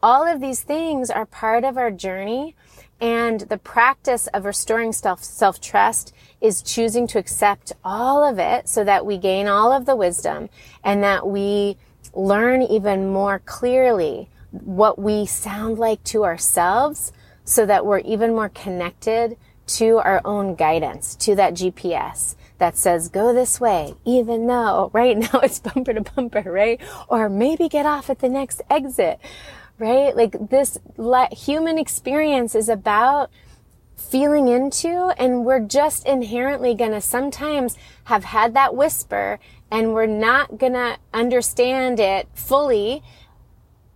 all 0.00 0.24
of 0.24 0.40
these 0.40 0.62
things 0.62 1.10
are 1.10 1.26
part 1.26 1.64
of 1.64 1.76
our 1.76 1.90
journey. 1.90 2.54
And 3.00 3.40
the 3.40 3.58
practice 3.58 4.28
of 4.28 4.44
restoring 4.44 4.92
self, 4.92 5.24
self-trust 5.24 6.14
is 6.40 6.62
choosing 6.62 7.08
to 7.08 7.18
accept 7.18 7.72
all 7.84 8.22
of 8.22 8.38
it 8.38 8.68
so 8.68 8.84
that 8.84 9.04
we 9.04 9.18
gain 9.18 9.48
all 9.48 9.72
of 9.72 9.84
the 9.84 9.96
wisdom 9.96 10.48
and 10.84 11.02
that 11.02 11.26
we 11.26 11.76
learn 12.14 12.62
even 12.62 13.10
more 13.10 13.40
clearly 13.40 14.28
what 14.52 14.96
we 14.96 15.26
sound 15.26 15.78
like 15.78 16.04
to 16.04 16.22
ourselves 16.22 17.12
so 17.44 17.66
that 17.66 17.84
we're 17.84 17.98
even 18.00 18.34
more 18.34 18.48
connected 18.48 19.36
to 19.66 19.98
our 19.98 20.20
own 20.24 20.54
guidance, 20.54 21.14
to 21.16 21.34
that 21.36 21.54
GPS 21.54 22.34
that 22.58 22.76
says 22.76 23.08
go 23.08 23.32
this 23.32 23.60
way, 23.60 23.94
even 24.04 24.46
though 24.46 24.90
right 24.94 25.18
now 25.18 25.40
it's 25.42 25.58
bumper 25.58 25.92
to 25.94 26.02
bumper, 26.02 26.42
right? 26.42 26.80
Or 27.08 27.28
maybe 27.28 27.68
get 27.68 27.86
off 27.86 28.10
at 28.10 28.20
the 28.20 28.28
next 28.28 28.62
exit, 28.70 29.18
right? 29.78 30.14
Like 30.16 30.50
this 30.50 30.78
human 31.32 31.78
experience 31.78 32.54
is 32.54 32.68
about 32.68 33.30
feeling 33.96 34.48
into 34.48 35.12
and 35.16 35.44
we're 35.44 35.60
just 35.60 36.06
inherently 36.06 36.74
going 36.74 36.90
to 36.90 37.00
sometimes 37.00 37.76
have 38.04 38.24
had 38.24 38.54
that 38.54 38.74
whisper 38.74 39.38
and 39.70 39.94
we're 39.94 40.06
not 40.06 40.58
going 40.58 40.72
to 40.72 40.96
understand 41.14 41.98
it 41.98 42.28
fully 42.34 43.02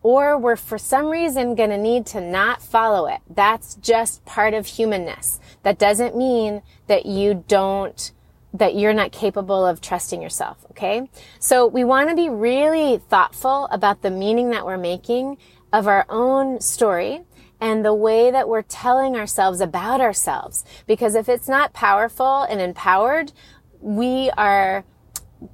or 0.06 0.38
we're 0.38 0.54
for 0.54 0.78
some 0.78 1.06
reason 1.06 1.56
going 1.56 1.70
to 1.70 1.76
need 1.76 2.06
to 2.06 2.20
not 2.20 2.62
follow 2.62 3.08
it. 3.08 3.18
That's 3.28 3.74
just 3.74 4.24
part 4.24 4.54
of 4.54 4.64
humanness. 4.64 5.40
That 5.64 5.80
doesn't 5.80 6.16
mean 6.16 6.62
that 6.86 7.06
you 7.06 7.44
don't 7.48 8.12
that 8.52 8.76
you're 8.76 8.94
not 8.94 9.10
capable 9.10 9.66
of 9.66 9.80
trusting 9.80 10.22
yourself, 10.22 10.64
okay? 10.70 11.10
So 11.40 11.66
we 11.66 11.82
want 11.82 12.08
to 12.08 12.14
be 12.14 12.30
really 12.30 12.98
thoughtful 12.98 13.66
about 13.72 14.02
the 14.02 14.10
meaning 14.10 14.50
that 14.50 14.64
we're 14.64 14.78
making 14.78 15.38
of 15.72 15.88
our 15.88 16.06
own 16.08 16.60
story 16.60 17.22
and 17.60 17.84
the 17.84 17.92
way 17.92 18.30
that 18.30 18.48
we're 18.48 18.62
telling 18.62 19.16
ourselves 19.16 19.60
about 19.60 20.00
ourselves. 20.00 20.64
Because 20.86 21.16
if 21.16 21.28
it's 21.28 21.48
not 21.48 21.72
powerful 21.72 22.42
and 22.42 22.60
empowered, 22.60 23.32
we 23.80 24.30
are 24.38 24.84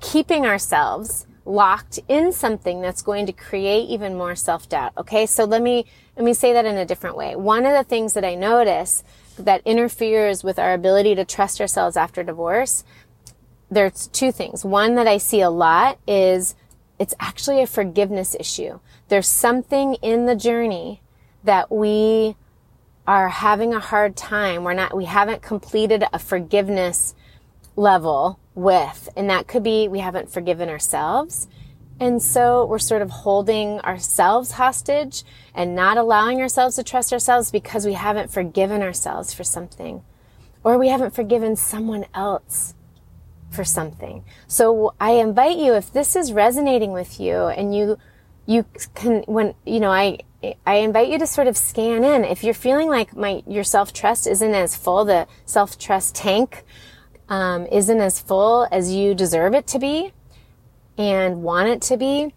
keeping 0.01 0.45
ourselves 0.45 1.27
locked 1.45 1.99
in 2.09 2.33
something 2.33 2.81
that's 2.81 3.03
going 3.03 3.27
to 3.27 3.33
create 3.33 3.89
even 3.89 4.17
more 4.17 4.35
self-doubt. 4.35 4.93
Okay. 4.97 5.27
So 5.27 5.45
let 5.45 5.63
me, 5.63 5.87
let 6.17 6.25
me 6.25 6.35
say 6.35 6.53
that 6.53 6.65
in 6.65 6.77
a 6.77 6.87
different 6.87 7.17
way. 7.17 7.35
One 7.37 7.67
of 7.67 7.73
the 7.73 7.85
things 7.85 8.15
that 8.15 8.25
I 8.25 8.35
notice 8.35 9.03
that 9.39 9.63
interferes 9.65 10.45
with 10.45 10.59
our 10.59 10.73
ability 10.73 11.15
to 11.17 11.25
trust 11.25 11.61
ourselves 11.61 11.97
after 11.97 12.23
divorce, 12.23 12.85
there's 13.71 14.09
two 14.09 14.31
things. 14.31 14.65
One 14.65 14.95
that 14.97 15.07
I 15.07 15.19
see 15.19 15.41
a 15.41 15.51
lot 15.51 15.99
is 16.07 16.55
it's 16.99 17.15
actually 17.19 17.63
a 17.63 17.67
forgiveness 17.67 18.37
issue. 18.39 18.79
There's 19.09 19.27
something 19.27 19.95
in 19.95 20.27
the 20.27 20.37
journey 20.37 21.03
that 21.43 21.73
we 21.73 22.37
are 23.07 23.29
having 23.29 23.75
a 23.75 23.81
hard 23.81 24.17
time. 24.17 24.63
We're 24.63 24.75
not, 24.75 24.97
we 24.97 25.07
haven't 25.07 25.43
completed 25.43 26.05
a 26.13 26.19
forgiveness 26.19 27.15
level 27.75 28.39
with. 28.55 29.09
And 29.17 29.31
that 29.31 29.47
could 29.47 29.63
be 29.63 29.89
we 29.89 30.01
haven't 30.01 30.31
forgiven 30.31 30.69
ourselves. 30.69 31.49
And 32.01 32.21
so 32.23 32.65
we're 32.67 32.79
sort 32.79 33.03
of 33.03 33.11
holding 33.11 33.81
ourselves 33.81 34.53
hostage 34.53 35.25
and 35.55 35.75
not 35.75 35.97
allowing 35.97 36.41
ourselves 36.41 36.77
to 36.77 36.83
trust 36.83 37.13
ourselves 37.13 37.51
because 37.51 37.87
we 37.87 37.93
haven't 37.93 38.31
forgiven 38.31 38.83
ourselves 38.83 39.33
for 39.33 39.45
something 39.45 40.03
or 40.65 40.79
we 40.79 40.89
haven't 40.89 41.15
forgiven 41.15 41.55
someone 41.57 42.05
else 42.15 42.75
for 43.51 43.65
something. 43.65 44.25
So 44.47 44.95
I 45.01 45.13
invite 45.13 45.59
you, 45.59 45.75
if 45.75 45.93
this 45.93 46.17
is 46.17 46.33
resonating 46.33 46.93
with 46.93 47.21
you 47.21 47.47
and 47.47 47.75
you, 47.75 47.99
you 48.47 48.65
can, 48.95 49.23
when, 49.27 49.55
you 49.65 49.79
know, 49.79 49.91
I, 49.91 50.19
I 50.67 50.77
invite 50.77 51.09
you 51.09 51.19
to 51.19 51.27
sort 51.27 51.47
of 51.47 51.57
scan 51.57 52.03
in. 52.03 52.25
If 52.25 52.43
you're 52.43 52.55
feeling 52.55 52.89
like 52.89 53.15
my, 53.15 53.43
your 53.47 53.65
self-trust 53.65 54.27
isn't 54.27 54.55
as 54.55 54.75
full, 54.75 55.05
the 55.05 55.29
self-trust 55.45 56.15
tank 56.15 56.65
um, 57.33 57.67
isn't 57.73 58.03
as 58.03 58.21
full 58.21 58.69
as 58.71 58.93
you 58.93 59.15
deserve 59.15 59.55
it 59.55 59.67
to 59.69 59.79
be 59.79 60.13
and 60.99 61.43
want 61.43 61.67
it 61.67 61.81
to 61.81 61.97
be, 61.97 62.35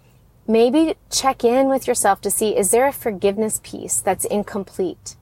maybe 0.47 0.95
check 1.11 1.43
in 1.43 1.67
with 1.67 1.85
yourself 1.85 2.21
to 2.21 2.31
see 2.31 2.55
is 2.55 2.71
there 2.71 2.87
a 2.87 2.93
forgiveness 2.93 3.59
piece 3.61 3.99
that's 3.99 4.23
incomplete? 4.23 5.17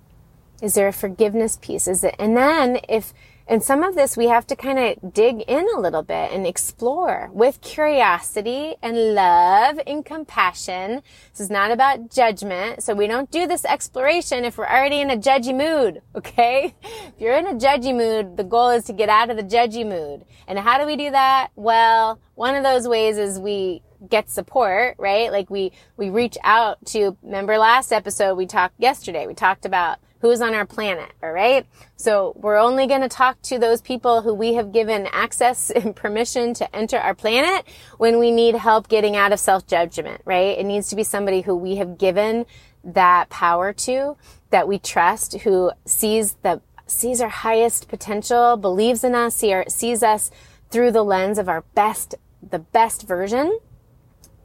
Is 0.62 0.76
there 0.76 0.88
a 0.88 0.94
forgiveness 0.94 1.58
piece? 1.60 1.88
Is 1.88 2.04
it, 2.04 2.16
and 2.20 2.38
then 2.38 2.82
if 2.88 3.16
and 3.48 3.62
some 3.62 3.84
of 3.84 3.96
this 3.96 4.16
we 4.16 4.28
have 4.28 4.48
to 4.48 4.56
kind 4.56 4.80
of 4.80 5.14
dig 5.14 5.42
in 5.42 5.68
a 5.76 5.80
little 5.80 6.04
bit 6.04 6.32
and 6.32 6.48
explore 6.48 7.30
with 7.34 7.62
curiosity 7.62 8.76
and 8.82 9.16
love 9.16 9.80
and 9.86 10.06
compassion. 10.06 11.02
This 11.32 11.42
is 11.42 11.50
not 11.50 11.72
about 11.72 12.10
judgment. 12.10 12.84
So 12.84 12.94
we 12.94 13.08
don't 13.08 13.30
do 13.32 13.46
this 13.46 13.66
exploration 13.66 14.46
if 14.46 14.58
we're 14.58 14.68
already 14.68 15.02
in 15.02 15.10
a 15.10 15.18
judgy 15.18 15.56
mood. 15.56 16.02
Okay. 16.24 16.74
If 16.84 17.20
you're 17.20 17.38
in 17.38 17.48
a 17.48 17.54
judgy 17.54 17.94
mood, 17.96 18.38
the 18.38 18.44
goal 18.44 18.70
is 18.70 18.86
to 18.86 18.94
get 18.94 19.10
out 19.10 19.30
of 19.30 19.36
the 19.36 19.44
judgy 19.44 19.86
mood. 19.86 20.26
And 20.48 20.58
how 20.58 20.78
do 20.78 20.86
we 20.86 20.96
do 20.96 21.12
that? 21.12 21.50
Well, 21.56 22.20
one 22.36 22.56
of 22.56 22.64
those 22.64 22.88
ways 22.88 23.18
is 23.18 23.40
we 23.40 23.82
get 24.10 24.30
support, 24.30 24.96
right? 24.98 25.32
Like 25.32 25.50
we, 25.50 25.74
we 25.98 26.10
reach 26.10 26.38
out 26.44 26.84
to, 26.88 27.18
remember 27.22 27.58
last 27.58 27.92
episode 27.92 28.36
we 28.36 28.46
talked 28.46 28.76
yesterday, 28.80 29.28
we 29.28 29.34
talked 29.34 29.66
about 29.66 30.00
who's 30.24 30.40
on 30.40 30.54
our 30.54 30.66
planet, 30.66 31.12
all 31.22 31.34
right? 31.34 31.68
So 31.98 32.32
we're 32.38 32.58
only 32.58 32.88
going 32.88 33.02
to 33.02 33.10
talk 33.10 33.42
to 33.42 33.60
those 33.60 33.82
people 33.82 34.22
who 34.22 34.34
we 34.34 34.54
have 34.54 34.72
given 34.72 35.06
access 35.12 35.70
and 35.76 35.94
permission 35.94 36.54
to 36.56 36.76
enter 36.76 36.98
our 36.98 37.14
planet 37.14 37.68
when 37.98 38.20
we 38.20 38.32
need 38.32 38.56
help 38.56 38.88
getting 38.88 39.18
out 39.18 39.34
of 39.34 39.40
self-judgment, 39.42 40.22
right? 40.24 40.58
It 40.58 40.66
needs 40.66 40.88
to 40.92 40.96
be 40.96 41.04
somebody 41.04 41.42
who 41.42 41.58
we 41.58 41.76
have 41.76 41.98
given 41.98 42.46
that 42.86 43.30
power 43.30 43.74
to, 43.74 44.16
that 44.50 44.66
we 44.66 44.80
trust, 44.80 45.40
who 45.40 45.72
sees 45.84 46.36
the, 46.36 46.62
sees 46.88 47.20
our 47.20 47.28
highest 47.28 47.90
potential, 47.90 48.56
believes 48.56 49.04
in 49.04 49.16
us, 49.16 49.36
sees 49.36 50.04
us 50.04 50.32
through 50.70 50.92
the 50.92 51.04
lens 51.04 51.38
of 51.38 51.50
our 51.50 51.66
best, 51.76 52.16
the 52.42 52.60
best 52.60 53.06
version 53.06 53.60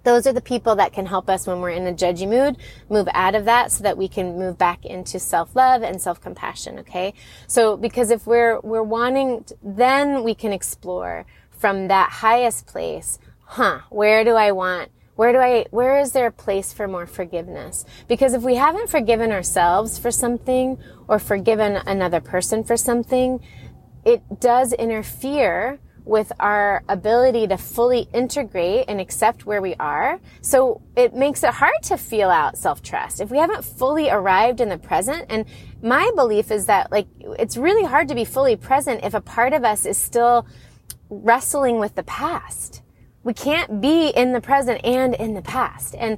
those 0.09 0.27
are 0.27 0.33
the 0.33 0.41
people 0.41 0.75
that 0.77 0.95
can 0.95 1.05
help 1.05 1.29
us 1.29 1.47
when 1.47 1.61
we're 1.61 1.69
in 1.69 1.87
a 1.87 1.93
judgy 1.93 2.27
mood, 2.27 2.57
move 2.88 3.07
out 3.12 3.35
of 3.35 3.45
that 3.45 3.71
so 3.71 3.83
that 3.83 3.99
we 3.99 4.09
can 4.09 4.38
move 4.38 4.57
back 4.57 4.87
into 4.87 5.21
self-love 5.21 5.83
and 5.83 6.00
self-compassion, 6.00 6.79
okay? 6.79 7.12
So, 7.47 7.77
because 7.77 8.11
if 8.11 8.27
we're, 8.27 8.59
we're 8.61 8.83
wanting, 8.83 9.45
to, 9.45 9.57
then 9.62 10.25
we 10.25 10.35
can 10.35 10.50
explore 10.50 11.27
from 11.50 11.88
that 11.88 12.11
highest 12.11 12.67
place, 12.67 13.19
huh, 13.45 13.81
where 13.91 14.25
do 14.25 14.35
I 14.35 14.50
want, 14.53 14.91
where 15.17 15.33
do 15.33 15.38
I, 15.38 15.67
where 15.73 16.00
is 16.00 16.12
there 16.12 16.29
a 16.29 16.33
place 16.33 16.73
for 16.73 16.88
more 16.88 17.07
forgiveness? 17.07 17.85
Because 18.09 18.33
if 18.33 18.43
we 18.43 18.55
haven't 18.55 18.88
forgiven 18.88 19.31
ourselves 19.31 19.99
for 19.99 20.11
something 20.11 20.79
or 21.07 21.19
forgiven 21.19 21.77
another 21.85 22.21
person 22.21 22.65
for 22.65 22.79
something, 22.79 23.41
it 24.07 24.41
does 24.41 24.73
interfere 24.73 25.81
with 26.09 26.33
our 26.41 26.83
ability 26.88 27.47
to 27.47 27.59
fully 27.59 28.09
integrate 28.15 28.87
and 28.88 28.99
accept 28.99 29.45
where 29.45 29.61
we 29.61 29.75
are. 29.75 30.19
So 30.41 30.81
it 30.97 31.15
makes 31.15 31.45
it 31.45 31.50
hard 31.50 31.83
to 31.83 31.99
feel 31.99 32.31
out 32.31 32.57
self-trust. 32.57 33.21
If 33.21 33.31
we 33.31 33.37
haven't 33.37 33.62
fully 33.62 34.09
arrived 34.09 34.62
in 34.62 34.71
the 34.71 34.79
present, 34.79 35.27
and 35.29 35.45
my 35.83 36.11
belief 36.17 36.50
is 36.50 36.65
that 36.65 36.91
like, 36.91 37.09
it's 37.21 37.59
really 37.59 37.85
hard 37.85 38.09
to 38.09 38.15
be 38.15 38.25
fully 38.25 38.57
present 38.57 39.05
if 39.05 39.12
a 39.12 39.21
part 39.21 39.53
of 39.53 39.65
us 39.65 39.85
is 39.85 39.99
still 39.99 40.47
wrestling 41.11 41.79
with 41.79 41.95
the 41.95 42.03
past. 42.05 42.81
We 43.23 43.35
can't 43.35 43.83
be 43.83 44.09
in 44.09 44.33
the 44.33 44.41
present 44.41 44.81
and 44.85 45.15
in 45.15 45.35
the 45.35 45.43
past. 45.43 45.95
And 45.95 46.17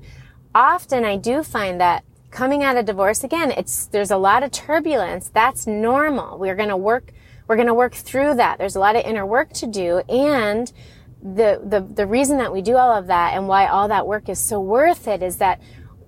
often 0.54 1.04
I 1.04 1.16
do 1.16 1.42
find 1.42 1.80
that 1.80 2.04
coming 2.30 2.62
out 2.62 2.76
of 2.76 2.84
divorce 2.84 3.24
again, 3.24 3.50
it's, 3.50 3.86
there's 3.86 4.12
a 4.12 4.16
lot 4.16 4.44
of 4.44 4.52
turbulence. 4.52 5.30
That's 5.30 5.66
normal. 5.66 6.38
We're 6.38 6.54
going 6.54 6.68
to 6.68 6.76
work 6.76 7.12
we're 7.50 7.56
going 7.56 7.66
to 7.66 7.74
work 7.74 7.94
through 7.96 8.36
that. 8.36 8.58
There's 8.58 8.76
a 8.76 8.78
lot 8.78 8.94
of 8.94 9.04
inner 9.04 9.26
work 9.26 9.52
to 9.54 9.66
do. 9.66 9.98
And 10.08 10.72
the, 11.20 11.60
the, 11.64 11.80
the 11.80 12.06
reason 12.06 12.38
that 12.38 12.52
we 12.52 12.62
do 12.62 12.76
all 12.76 12.96
of 12.96 13.08
that 13.08 13.34
and 13.34 13.48
why 13.48 13.66
all 13.66 13.88
that 13.88 14.06
work 14.06 14.28
is 14.28 14.38
so 14.38 14.60
worth 14.60 15.08
it 15.08 15.20
is 15.20 15.38
that 15.38 15.60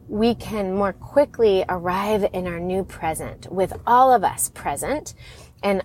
we 0.06 0.37
can 0.37 0.72
more 0.72 0.92
quickly 0.92 1.64
arrive 1.68 2.25
in 2.32 2.46
our 2.46 2.61
new 2.61 2.84
present 2.84 3.50
with 3.50 3.72
all 3.88 4.14
of 4.14 4.22
us 4.22 4.50
present. 4.50 5.14
And 5.64 5.82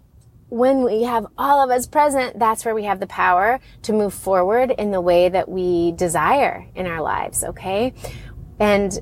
when 0.49 0.83
we 0.83 1.01
have 1.01 1.25
all 1.39 1.63
of 1.63 1.75
us 1.75 1.87
present, 1.87 2.37
that's 2.37 2.63
where 2.63 2.75
we 2.75 2.83
have 2.83 2.99
the 2.99 3.07
power 3.07 3.59
to 3.81 3.93
move 3.93 4.13
forward 4.13 4.69
in 4.69 4.91
the 4.91 5.01
way 5.01 5.27
that 5.27 5.49
we 5.49 5.91
desire 5.93 6.67
in 6.75 6.85
our 6.85 7.01
lives. 7.01 7.43
Okay. 7.43 7.95
And 8.59 8.99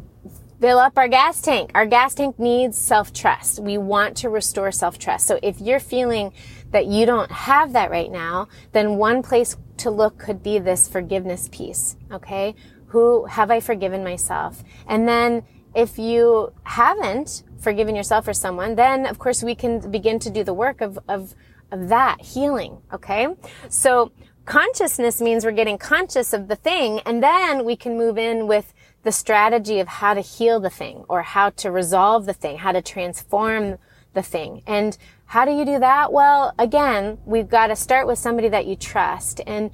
fill 0.65 0.79
up 0.79 0.97
our 0.97 1.07
gas 1.07 1.43
tank. 1.43 1.69
Our 1.75 1.85
gas 1.85 2.15
tank 2.15 2.39
needs 2.39 2.75
self-trust. 2.75 3.59
We 3.59 3.77
want 3.77 4.17
to 4.17 4.29
restore 4.29 4.71
self-trust. 4.71 5.27
So 5.27 5.37
if 5.43 5.61
you're 5.61 5.79
feeling 5.79 6.33
that 6.71 6.87
you 6.87 7.05
don't 7.05 7.31
have 7.31 7.73
that 7.73 7.91
right 7.91 8.11
now, 8.11 8.47
then 8.71 8.95
one 8.95 9.21
place 9.21 9.57
to 9.77 9.91
look 9.91 10.17
could 10.17 10.41
be 10.41 10.57
this 10.57 10.87
forgiveness 10.87 11.49
piece. 11.51 11.97
Okay. 12.11 12.55
Who 12.87 13.25
have 13.25 13.51
I 13.51 13.59
forgiven 13.59 14.03
myself? 14.03 14.63
And 14.87 15.07
then 15.07 15.43
if 15.75 15.99
you 15.99 16.51
haven't 16.63 17.43
forgiven 17.59 17.95
yourself 17.95 18.27
or 18.27 18.33
someone, 18.33 18.73
then 18.73 19.05
of 19.05 19.19
course 19.19 19.43
we 19.43 19.53
can 19.53 19.91
begin 19.91 20.17
to 20.17 20.31
do 20.31 20.43
the 20.43 20.55
work 20.55 20.81
of, 20.81 20.97
of, 21.07 21.35
of 21.71 21.89
that 21.89 22.21
healing. 22.21 22.81
Okay. 22.91 23.27
So 23.69 24.11
consciousness 24.45 25.21
means 25.21 25.45
we're 25.45 25.51
getting 25.51 25.77
conscious 25.77 26.33
of 26.33 26.47
the 26.47 26.55
thing 26.55 27.01
and 27.01 27.21
then 27.21 27.65
we 27.65 27.75
can 27.75 27.99
move 27.99 28.17
in 28.17 28.47
with 28.47 28.73
the 29.05 29.11
strategy 29.11 29.79
of 29.79 29.87
how 29.87 30.15
to 30.15 30.19
heal 30.19 30.59
the 30.59 30.69
thing 30.69 31.05
or 31.07 31.21
how 31.21 31.51
to 31.51 31.69
resolve 31.69 32.25
the 32.25 32.33
thing, 32.33 32.57
how 32.57 32.71
to 32.71 32.81
transform 32.81 33.77
the 34.15 34.23
thing. 34.23 34.63
And 34.65 34.97
how 35.25 35.45
do 35.45 35.51
you 35.51 35.63
do 35.63 35.77
that? 35.79 36.11
Well, 36.11 36.53
again, 36.57 37.19
we've 37.23 37.47
got 37.47 37.67
to 37.67 37.75
start 37.75 38.07
with 38.07 38.17
somebody 38.17 38.49
that 38.49 38.65
you 38.65 38.75
trust. 38.75 39.41
And, 39.45 39.69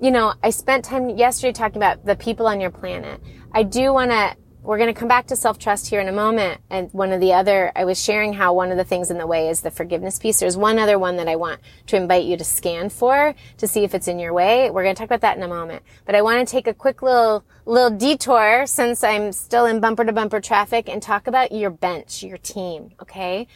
you 0.00 0.10
know, 0.10 0.34
I 0.42 0.50
spent 0.50 0.84
time 0.84 1.08
yesterday 1.08 1.52
talking 1.52 1.78
about 1.78 2.04
the 2.04 2.14
people 2.14 2.46
on 2.46 2.60
your 2.60 2.70
planet. 2.70 3.22
I 3.52 3.62
do 3.62 3.94
want 3.94 4.10
to 4.10 4.36
we're 4.64 4.78
going 4.78 4.92
to 4.92 4.98
come 4.98 5.08
back 5.08 5.26
to 5.26 5.36
self-trust 5.36 5.88
here 5.88 6.00
in 6.00 6.08
a 6.08 6.12
moment. 6.12 6.58
And 6.70 6.90
one 6.92 7.12
of 7.12 7.20
the 7.20 7.34
other, 7.34 7.70
I 7.76 7.84
was 7.84 8.02
sharing 8.02 8.32
how 8.32 8.54
one 8.54 8.70
of 8.70 8.78
the 8.78 8.84
things 8.84 9.10
in 9.10 9.18
the 9.18 9.26
way 9.26 9.50
is 9.50 9.60
the 9.60 9.70
forgiveness 9.70 10.18
piece. 10.18 10.40
There's 10.40 10.56
one 10.56 10.78
other 10.78 10.98
one 10.98 11.16
that 11.16 11.28
I 11.28 11.36
want 11.36 11.60
to 11.88 11.96
invite 11.96 12.24
you 12.24 12.38
to 12.38 12.44
scan 12.44 12.88
for 12.88 13.34
to 13.58 13.68
see 13.68 13.84
if 13.84 13.94
it's 13.94 14.08
in 14.08 14.18
your 14.18 14.32
way. 14.32 14.70
We're 14.70 14.82
going 14.82 14.94
to 14.94 14.98
talk 14.98 15.08
about 15.08 15.20
that 15.20 15.36
in 15.36 15.42
a 15.42 15.48
moment. 15.48 15.82
But 16.06 16.14
I 16.14 16.22
want 16.22 16.46
to 16.46 16.50
take 16.50 16.66
a 16.66 16.72
quick 16.72 17.02
little, 17.02 17.44
little 17.66 17.90
detour 17.90 18.64
since 18.66 19.04
I'm 19.04 19.32
still 19.32 19.66
in 19.66 19.80
bumper 19.80 20.06
to 20.06 20.12
bumper 20.12 20.40
traffic 20.40 20.88
and 20.88 21.02
talk 21.02 21.26
about 21.26 21.52
your 21.52 21.70
bench, 21.70 22.22
your 22.22 22.38
team. 22.38 22.92
Okay. 23.02 23.46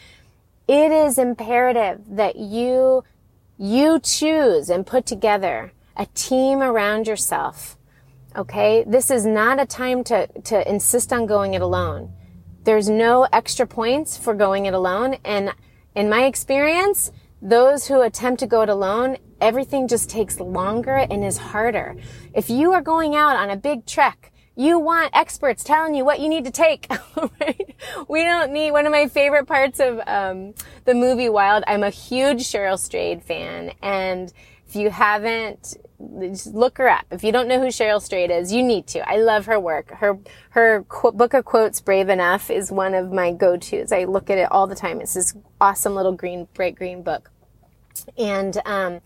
It 0.69 0.93
is 0.93 1.17
imperative 1.17 2.03
that 2.11 2.37
you, 2.37 3.03
you 3.57 3.99
choose 3.99 4.69
and 4.69 4.87
put 4.87 5.07
together 5.07 5.73
a 5.97 6.05
team 6.15 6.61
around 6.61 7.07
yourself 7.07 7.77
Okay. 8.37 8.85
This 8.87 9.11
is 9.11 9.25
not 9.25 9.61
a 9.61 9.66
time 9.66 10.04
to, 10.04 10.26
to 10.42 10.70
insist 10.70 11.12
on 11.12 11.26
going 11.26 11.54
it 11.54 11.62
alone. 11.62 12.12
There's 12.64 12.88
no 12.88 13.26
extra 13.32 13.66
points 13.66 14.16
for 14.16 14.35
going 14.35 14.66
it 14.66 14.75
alone. 14.75 15.16
And 15.25 15.54
in 15.94 16.11
my 16.11 16.25
experience, 16.25 17.11
those 17.40 17.87
who 17.87 18.02
attempt 18.02 18.40
to 18.40 18.47
go 18.47 18.62
it 18.62 18.68
alone, 18.68 19.16
everything 19.40 19.88
just 19.88 20.11
takes 20.11 20.40
longer 20.40 20.94
and 20.94 21.25
is 21.25 21.38
harder. 21.38 21.97
If 22.35 22.50
you 22.50 22.73
are 22.73 22.82
going 22.82 23.14
out 23.14 23.37
on 23.37 23.50
a 23.50 23.56
big 23.56 23.87
trek, 23.87 24.32
you 24.54 24.78
want 24.78 25.14
experts 25.14 25.62
telling 25.62 25.94
you 25.94 26.04
what 26.04 26.18
you 26.18 26.28
need 26.28 26.44
to 26.44 26.50
take, 26.50 26.90
right? 27.40 27.76
We 28.08 28.25
don't 28.25 28.52
need, 28.52 28.73
one 28.73 28.87
of 28.87 28.92
my 28.92 29.06
favorite 29.06 29.47
parts 29.47 29.78
of, 29.78 30.00
um, 30.06 30.54
the 30.85 30.94
movie 30.94 31.28
Wild, 31.28 31.62
I'm 31.68 31.85
a 31.85 31.90
huge 31.90 32.40
Cheryl 32.40 32.78
Strayed 32.78 33.23
fan. 33.23 33.73
And 33.82 34.32
if 34.66 34.75
you 34.75 34.90
haven't 34.90 35.76
just 36.21 36.55
look 36.55 36.78
her 36.78 36.88
up. 36.88 37.07
If 37.11 37.25
you 37.25 37.33
don't 37.33 37.49
know 37.49 37.59
who 37.59 37.67
Cheryl 37.67 38.00
Strayed 38.00 38.31
is, 38.31 38.52
you 38.52 38.62
need 38.62 38.87
to. 38.88 39.09
I 39.09 39.17
love 39.17 39.47
her 39.47 39.59
work. 39.59 39.90
Her 39.90 40.19
her 40.50 40.85
qu- 40.85 41.12
book 41.12 41.35
of 41.35 41.45
quotes, 41.45 41.81
"Brave 41.81 42.09
Enough," 42.09 42.50
is 42.50 42.71
one 42.71 42.95
of 42.95 43.12
my 43.12 43.33
go-tos. 43.33 43.90
I 43.93 44.05
look 44.05 44.31
at 44.31 44.38
it 44.38 44.50
all 44.50 44.67
the 44.67 44.76
time. 44.76 45.00
It's 45.00 45.14
this 45.14 45.35
awesome 45.61 45.95
little 45.95 46.12
green, 46.12 46.47
bright 46.55 46.76
green 46.76 47.02
book. 47.02 47.31
And 48.17 48.61
um, 48.65 49.00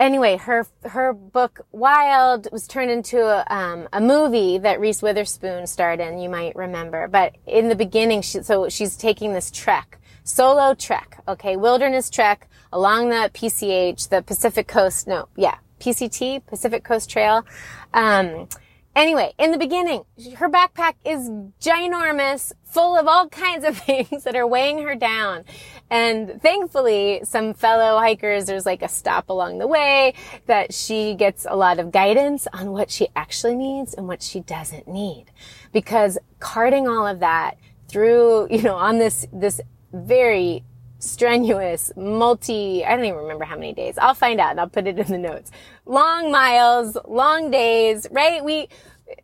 anyway, 0.00 0.38
her 0.38 0.66
her 0.84 1.12
book 1.12 1.66
"Wild" 1.70 2.48
was 2.50 2.66
turned 2.66 2.90
into 2.90 3.20
a, 3.20 3.44
um, 3.54 3.88
a 3.92 4.00
movie 4.00 4.56
that 4.58 4.80
Reese 4.80 5.02
Witherspoon 5.02 5.66
starred 5.66 6.00
in. 6.00 6.18
You 6.18 6.30
might 6.30 6.56
remember. 6.56 7.08
But 7.08 7.36
in 7.46 7.68
the 7.68 7.76
beginning, 7.76 8.22
she, 8.22 8.42
so 8.42 8.70
she's 8.70 8.96
taking 8.96 9.34
this 9.34 9.50
trek, 9.50 9.97
solo 10.28 10.74
trek, 10.74 11.22
okay, 11.26 11.56
wilderness 11.56 12.10
trek 12.10 12.48
along 12.72 13.08
the 13.08 13.30
PCH, 13.32 14.10
the 14.10 14.22
Pacific 14.22 14.68
Coast, 14.68 15.08
no, 15.08 15.28
yeah, 15.36 15.56
PCT, 15.80 16.44
Pacific 16.46 16.84
Coast 16.84 17.08
Trail. 17.08 17.46
Um, 17.94 18.46
anyway, 18.94 19.32
in 19.38 19.52
the 19.52 19.58
beginning, 19.58 20.04
her 20.36 20.50
backpack 20.50 20.94
is 21.02 21.30
ginormous, 21.60 22.52
full 22.64 22.98
of 22.98 23.06
all 23.08 23.28
kinds 23.28 23.64
of 23.64 23.78
things 23.86 24.24
that 24.24 24.36
are 24.36 24.46
weighing 24.46 24.82
her 24.82 24.94
down. 24.94 25.44
And 25.90 26.40
thankfully, 26.42 27.20
some 27.24 27.54
fellow 27.54 27.98
hikers, 27.98 28.44
there's 28.44 28.66
like 28.66 28.82
a 28.82 28.88
stop 28.88 29.30
along 29.30 29.58
the 29.58 29.66
way 29.66 30.12
that 30.44 30.74
she 30.74 31.14
gets 31.14 31.46
a 31.48 31.56
lot 31.56 31.78
of 31.78 31.90
guidance 31.90 32.46
on 32.52 32.72
what 32.72 32.90
she 32.90 33.08
actually 33.16 33.56
needs 33.56 33.94
and 33.94 34.06
what 34.06 34.22
she 34.22 34.40
doesn't 34.40 34.86
need. 34.86 35.26
Because 35.72 36.18
carting 36.38 36.86
all 36.86 37.06
of 37.06 37.20
that 37.20 37.56
through, 37.88 38.48
you 38.50 38.60
know, 38.60 38.76
on 38.76 38.98
this, 38.98 39.26
this 39.32 39.62
very 39.92 40.64
strenuous, 40.98 41.92
multi, 41.96 42.84
I 42.84 42.96
don't 42.96 43.04
even 43.04 43.18
remember 43.18 43.44
how 43.44 43.54
many 43.54 43.72
days. 43.72 43.96
I'll 43.98 44.14
find 44.14 44.40
out 44.40 44.50
and 44.50 44.60
I'll 44.60 44.68
put 44.68 44.86
it 44.86 44.98
in 44.98 45.06
the 45.06 45.18
notes. 45.18 45.50
Long 45.86 46.30
miles, 46.32 46.96
long 47.06 47.50
days, 47.50 48.06
right? 48.10 48.44
We, 48.44 48.68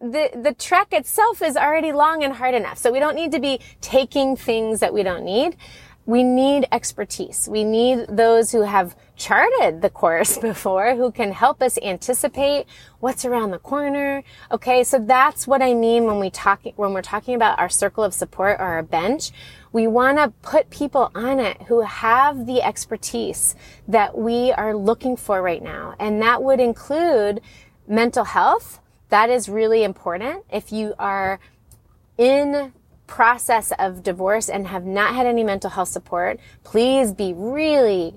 the, 0.01 0.31
the 0.35 0.55
trek 0.55 0.93
itself 0.93 1.43
is 1.43 1.57
already 1.57 1.93
long 1.93 2.23
and 2.23 2.35
hard 2.35 2.55
enough. 2.55 2.79
So 2.79 2.93
we 2.93 3.01
don't 3.01 3.17
need 3.17 3.33
to 3.33 3.41
be 3.41 3.61
taking 3.81 4.37
things 4.37 4.81
that 4.81 4.95
we 4.95 5.03
don't 5.03 5.25
need. 5.25 5.57
We 6.07 6.23
need 6.23 6.67
expertise. 6.71 7.49
We 7.51 7.65
need 7.65 8.07
those 8.09 8.53
who 8.53 8.63
have 8.63 8.95
charted 9.17 9.81
the 9.81 9.91
course 9.91 10.37
before, 10.51 10.95
who 10.95 11.11
can 11.11 11.33
help 11.33 11.63
us 11.63 11.79
anticipate 11.83 12.67
what's 13.01 13.25
around 13.25 13.51
the 13.51 13.59
corner. 13.59 14.23
Okay. 14.53 14.85
So 14.85 14.99
that's 14.99 15.47
what 15.47 15.63
I 15.63 15.75
mean 15.75 16.05
when 16.05 16.21
we 16.21 16.31
talk, 16.31 16.61
when 16.77 16.93
we're 16.93 17.03
talking 17.03 17.35
about 17.35 17.59
our 17.59 17.69
circle 17.69 18.05
of 18.05 18.15
support 18.15 18.61
or 18.61 18.67
our 18.67 18.83
bench 18.83 19.33
we 19.75 19.89
want 19.89 20.19
to 20.19 20.33
put 20.49 20.71
people 20.71 21.11
on 21.17 21.41
it 21.41 21.61
who 21.63 21.81
have 21.81 22.47
the 22.47 22.63
expertise 22.63 23.57
that 23.89 24.17
we 24.17 24.53
are 24.53 24.73
looking 24.73 25.17
for 25.17 25.43
right 25.43 25.65
now. 25.65 25.97
And 25.99 26.23
that 26.23 26.45
would 26.45 26.61
include 26.61 27.41
mental 27.89 28.23
health. 28.23 28.79
That 29.09 29.31
is 29.31 29.49
really 29.49 29.83
important. 29.83 30.45
If 30.49 30.71
you 30.71 30.95
are 30.97 31.41
in 32.17 32.73
process 33.09 33.73
of 33.77 34.05
divorce 34.05 34.49
and 34.49 34.69
have 34.69 34.85
not 34.85 35.13
had 35.17 35.27
any 35.27 35.43
mental 35.43 35.71
health 35.71 35.89
support, 35.89 36.39
please 36.63 37.13
be 37.13 37.33
really 37.35 38.15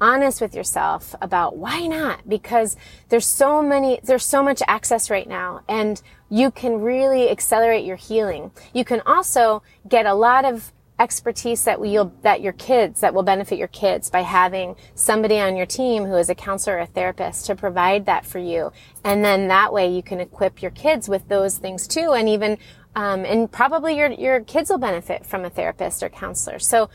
honest 0.00 0.40
with 0.40 0.56
yourself 0.56 1.14
about 1.22 1.56
why 1.56 1.86
not 1.86 2.28
because 2.28 2.76
there's 3.08 3.24
so 3.24 3.62
many 3.62 3.98
there's 4.02 4.26
so 4.26 4.42
much 4.42 4.60
access 4.68 5.08
right 5.08 5.26
now 5.26 5.62
and 5.68 6.02
you 6.28 6.50
can 6.50 6.82
really 6.82 7.30
accelerate 7.30 7.82
your 7.82 7.96
healing 7.96 8.50
you 8.74 8.84
can 8.84 9.00
also 9.06 9.62
get 9.88 10.04
a 10.04 10.12
lot 10.12 10.44
of 10.44 10.70
expertise 10.98 11.64
that 11.64 11.78
will 11.78 12.12
that 12.22 12.40
your 12.40 12.54
kids 12.54 13.00
that 13.00 13.12
will 13.12 13.22
benefit 13.22 13.58
your 13.58 13.68
kids 13.68 14.08
by 14.08 14.22
having 14.22 14.74
somebody 14.94 15.38
on 15.38 15.56
your 15.56 15.66
team 15.66 16.04
who 16.04 16.16
is 16.16 16.30
a 16.30 16.34
counselor 16.34 16.76
or 16.76 16.80
a 16.80 16.86
therapist 16.86 17.46
to 17.46 17.54
provide 17.54 18.06
that 18.06 18.24
for 18.24 18.38
you 18.38 18.72
and 19.04 19.24
then 19.24 19.48
that 19.48 19.72
way 19.72 19.92
you 19.94 20.02
can 20.02 20.20
equip 20.20 20.62
your 20.62 20.70
kids 20.70 21.08
with 21.08 21.28
those 21.28 21.58
things 21.58 21.86
too 21.86 22.12
and 22.12 22.28
even 22.28 22.56
um, 22.94 23.26
and 23.26 23.52
probably 23.52 23.96
your 23.96 24.10
your 24.10 24.40
kids 24.40 24.70
will 24.70 24.78
benefit 24.78 25.26
from 25.26 25.44
a 25.44 25.50
therapist 25.50 26.02
or 26.02 26.08
counselor 26.08 26.58
so 26.58 26.88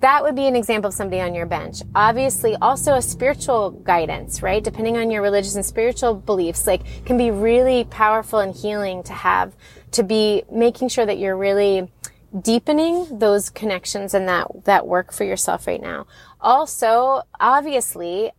that 0.00 0.22
would 0.22 0.34
be 0.34 0.46
an 0.46 0.56
example 0.56 0.88
of 0.88 0.94
somebody 0.94 1.20
on 1.20 1.34
your 1.34 1.44
bench. 1.44 1.82
Obviously, 1.94 2.56
also 2.56 2.94
a 2.94 3.02
spiritual 3.02 3.70
guidance, 3.70 4.42
right? 4.42 4.64
Depending 4.64 4.96
on 4.96 5.10
your 5.10 5.20
religious 5.20 5.56
and 5.56 5.64
spiritual 5.64 6.14
beliefs, 6.14 6.66
like 6.66 7.04
can 7.04 7.18
be 7.18 7.30
really 7.30 7.84
powerful 7.84 8.38
and 8.38 8.54
healing 8.54 9.02
to 9.02 9.12
have, 9.12 9.54
to 9.92 10.02
be 10.02 10.42
making 10.50 10.88
sure 10.88 11.04
that 11.04 11.18
you're 11.18 11.36
really 11.36 11.90
deepening 12.38 13.18
those 13.18 13.50
connections 13.50 14.14
and 14.14 14.28
that, 14.28 14.64
that 14.64 14.86
work 14.86 15.12
for 15.12 15.24
yourself 15.24 15.66
right 15.66 15.82
now. 15.82 16.06
Also, 16.40 17.22
obviously, 17.40 18.30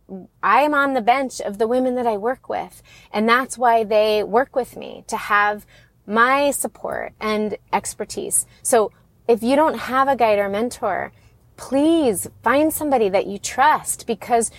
I 0.42 0.62
am 0.62 0.74
on 0.74 0.94
the 0.94 1.02
bench 1.02 1.40
of 1.40 1.58
the 1.58 1.68
women 1.68 1.94
that 1.96 2.06
I 2.06 2.16
work 2.16 2.48
with. 2.48 2.82
And 3.12 3.28
that's 3.28 3.58
why 3.58 3.84
they 3.84 4.22
work 4.22 4.56
with 4.56 4.76
me 4.76 5.04
to 5.08 5.16
have 5.16 5.66
my 6.06 6.50
support 6.50 7.12
and 7.20 7.56
expertise. 7.72 8.46
So 8.62 8.92
if 9.28 9.42
you 9.42 9.56
don't 9.56 9.78
have 9.78 10.08
a 10.08 10.16
guide 10.16 10.38
or 10.38 10.48
mentor, 10.48 11.12
please 11.56 12.28
find 12.42 12.72
somebody 12.72 13.08
that 13.08 13.26
you 13.26 13.38
trust 13.38 14.06
because 14.06 14.50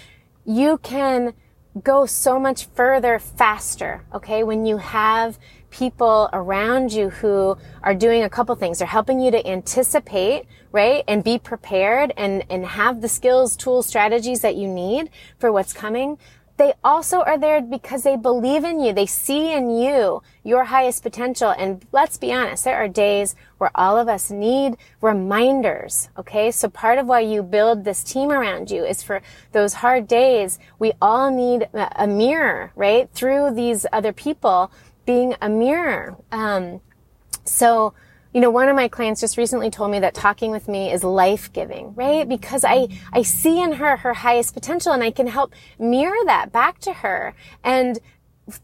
you 0.46 0.78
can 0.78 1.34
go 1.82 2.06
so 2.06 2.40
much 2.40 2.66
further 2.68 3.18
faster. 3.20 4.06
Okay. 4.14 4.44
When 4.44 4.66
you 4.66 4.78
have 4.78 5.40
people 5.74 6.30
around 6.34 6.94
you 6.94 7.10
who 7.10 7.58
are 7.82 7.96
doing 7.96 8.24
a 8.24 8.30
couple 8.30 8.56
things. 8.56 8.78
They're 8.78 8.88
helping 8.88 9.20
you 9.20 9.32
to 9.32 9.46
anticipate, 9.46 10.46
right? 10.72 11.04
And 11.08 11.24
be 11.24 11.40
prepared 11.40 12.14
and, 12.16 12.46
and 12.50 12.64
have 12.66 13.02
the 13.02 13.10
skills, 13.10 13.58
tools, 13.58 13.88
strategies 13.88 14.42
that 14.42 14.56
you 14.56 14.68
need 14.68 15.10
for 15.40 15.52
what's 15.52 15.74
coming. 15.74 16.18
they 16.58 16.74
also 16.84 17.22
are 17.22 17.38
there 17.38 17.62
because 17.62 18.04
they 18.04 18.16
believe 18.16 18.64
in 18.64 18.80
you. 18.80 18.94
They 18.94 19.08
see 19.08 19.52
in 19.52 19.72
you 19.72 20.22
your 20.44 20.66
highest 20.66 21.02
potential. 21.02 21.50
And 21.50 21.84
let's 21.92 22.18
be 22.18 22.32
honest, 22.32 22.64
there 22.64 22.78
are 22.78 22.88
days 22.88 23.36
where 23.58 23.72
all 23.74 23.98
of 23.98 24.08
us 24.08 24.30
need 24.30 24.78
reminders. 25.02 26.10
Okay. 26.18 26.52
So 26.52 26.70
part 26.70 27.00
of 27.00 27.08
why 27.08 27.22
you 27.22 27.42
build 27.42 27.84
this 27.84 28.04
team 28.04 28.32
around 28.32 28.70
you 28.70 28.86
is 28.86 29.02
for 29.02 29.22
those 29.52 29.74
hard 29.74 30.08
days. 30.08 30.60
We 30.78 30.94
all 31.02 31.32
need 31.32 31.70
a 31.74 32.08
mirror, 32.08 32.72
right? 32.76 33.10
Through 33.14 33.56
these 33.56 33.88
other 33.92 34.14
people 34.14 34.72
being 35.06 35.36
a 35.42 35.50
mirror. 35.50 36.18
Um, 36.32 36.82
so, 37.46 37.94
you 38.34 38.42
know, 38.42 38.50
one 38.50 38.68
of 38.68 38.76
my 38.76 38.88
clients 38.88 39.22
just 39.22 39.38
recently 39.38 39.70
told 39.70 39.92
me 39.92 40.00
that 40.00 40.14
talking 40.14 40.50
with 40.50 40.68
me 40.68 40.92
is 40.92 41.04
life 41.04 41.54
giving, 41.54 41.94
right? 41.94 42.28
Because 42.28 42.64
I, 42.66 42.88
I 43.12 43.22
see 43.22 43.62
in 43.62 43.74
her 43.74 43.98
her 43.98 44.14
highest 44.14 44.54
potential 44.54 44.92
and 44.92 45.04
I 45.04 45.12
can 45.12 45.28
help 45.28 45.54
mirror 45.78 46.18
that 46.26 46.52
back 46.52 46.80
to 46.80 46.94
her. 46.94 47.36
And 47.64 48.00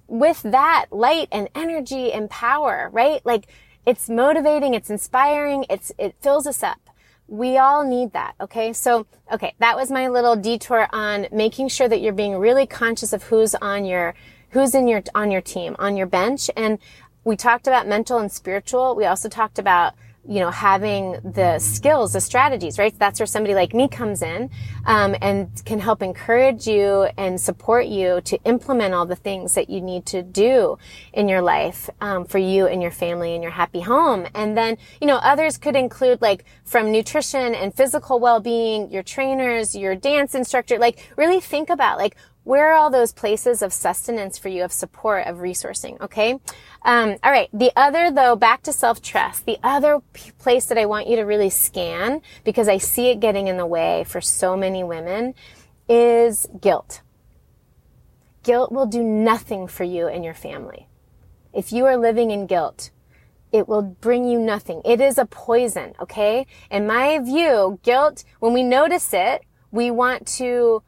with 0.08 0.42
that 0.44 0.88
light 0.92 1.28
and 1.32 1.50
energy 1.54 2.12
and 2.12 2.30
power, 2.30 2.90
right? 2.92 3.24
Like 3.26 3.46
it's 3.86 4.10
motivating, 4.10 4.74
it's 4.74 4.90
inspiring, 4.90 5.66
it's, 5.70 5.92
it 5.98 6.16
fills 6.20 6.48
us 6.48 6.64
up. 6.64 6.90
We 7.28 7.60
all 7.60 7.86
need 7.88 8.14
that. 8.14 8.34
Okay. 8.42 8.74
So, 8.74 9.06
okay. 9.32 9.54
That 9.60 9.76
was 9.76 9.92
my 9.92 10.08
little 10.08 10.36
detour 10.36 10.88
on 10.92 11.28
making 11.32 11.68
sure 11.68 11.88
that 11.88 12.02
you're 12.02 12.12
being 12.12 12.38
really 12.38 12.66
conscious 12.66 13.14
of 13.14 13.24
who's 13.24 13.54
on 13.56 13.86
your, 13.86 14.16
who's 14.52 14.74
in 14.74 14.88
your, 14.88 15.04
on 15.14 15.32
your 15.32 15.42
team, 15.42 15.76
on 15.80 15.98
your 15.98 16.08
bench. 16.08 16.50
And 16.56 16.80
we 17.24 17.36
talked 17.36 17.68
about 17.68 17.88
mental 17.88 18.18
and 18.18 18.32
spiritual. 18.32 18.96
We 18.96 19.06
also 19.06 19.30
talked 19.30 19.60
about 19.60 19.94
you 20.28 20.42
know, 20.42 20.52
having 20.52 21.14
the 21.24 21.58
skills, 21.58 22.14
the 22.14 22.22
strategies, 22.22 22.78
right? 22.78 22.94
That's 23.00 23.20
where 23.20 23.26
somebody 23.26 23.56
like 23.56 23.74
me 23.74 23.88
comes 23.88 24.22
in, 24.22 24.52
um, 24.86 25.16
and 25.22 25.50
can 25.66 25.80
help 25.80 26.04
encourage 26.04 26.68
you 26.68 27.08
and 27.18 27.42
support 27.42 27.88
you 27.88 28.22
to 28.26 28.38
implement 28.44 28.94
all 28.94 29.08
the 29.08 29.16
things 29.16 29.56
that 29.56 29.72
you 29.72 29.82
need 29.82 30.06
to 30.08 30.22
do 30.22 30.78
in 31.14 31.30
your 31.30 31.42
life, 31.42 31.90
um, 32.00 32.26
for 32.26 32.38
you 32.38 32.68
and 32.68 32.80
your 32.80 32.92
family 32.92 33.34
and 33.34 33.42
your 33.42 33.54
happy 33.54 33.80
home. 33.80 34.28
And 34.36 34.56
then, 34.56 34.78
you 35.02 35.08
know, 35.08 35.18
others 35.18 35.58
could 35.58 35.76
include 35.76 36.22
like 36.22 36.44
from 36.64 36.92
nutrition 36.92 37.56
and 37.56 37.74
physical 37.74 38.20
well-being, 38.20 38.92
your 38.92 39.04
trainers, 39.04 39.74
your 39.76 39.96
dance 39.96 40.36
instructor, 40.36 40.78
like 40.78 41.12
really 41.16 41.40
think 41.40 41.70
about 41.70 41.98
like, 41.98 42.16
where 42.44 42.72
are 42.72 42.74
all 42.74 42.90
those 42.90 43.14
places 43.14 43.62
of 43.62 43.74
sustenance 43.74 44.38
for 44.38 44.50
you, 44.50 44.64
of 44.64 44.72
support, 44.72 45.28
of 45.28 45.38
resourcing? 45.38 46.00
Okay. 46.02 46.40
Um, 46.84 47.18
all 47.24 47.32
right. 47.32 47.50
The 47.54 47.72
other 47.76 48.12
though, 48.12 48.36
back 48.36 48.64
to 48.64 48.74
self-trust, 48.74 49.46
the 49.46 49.58
other 49.62 50.00
p- 50.14 50.32
place 50.40 50.66
that 50.66 50.78
I 50.78 50.86
want 50.86 51.08
you 51.08 51.16
to 51.18 51.24
really 51.24 51.50
scan 51.50 52.22
because 52.44 52.68
I 52.68 52.78
see 52.78 53.10
it 53.10 53.20
getting 53.20 53.48
in 53.48 53.58
the 53.58 53.66
way 53.66 54.06
for 54.08 54.22
so 54.22 54.56
many 54.56 54.84
women 54.84 55.34
is 55.88 56.48
guilt. 56.60 57.02
Guilt 58.44 58.72
will 58.72 58.86
do 58.86 59.04
nothing 59.04 59.68
for 59.68 59.84
you 59.84 60.08
and 60.08 60.24
your 60.24 60.34
family. 60.34 60.88
If 61.54 61.74
you 61.74 61.86
are 61.86 61.98
living 61.98 62.32
in 62.32 62.48
guilt, 62.48 62.92
it 63.52 63.68
will 63.68 63.82
bring 63.82 64.26
you 64.26 64.40
nothing. 64.40 64.82
It 64.86 65.02
is 65.02 65.18
a 65.18 65.26
poison, 65.26 65.94
okay? 66.00 66.46
In 66.70 66.88
my 66.88 67.20
view, 67.20 67.80
guilt, 67.84 68.24
when 68.40 68.54
we 68.54 68.64
notice 68.64 69.14
it, 69.14 69.44
we 69.72 69.92
want 69.92 70.28
to 70.38 70.84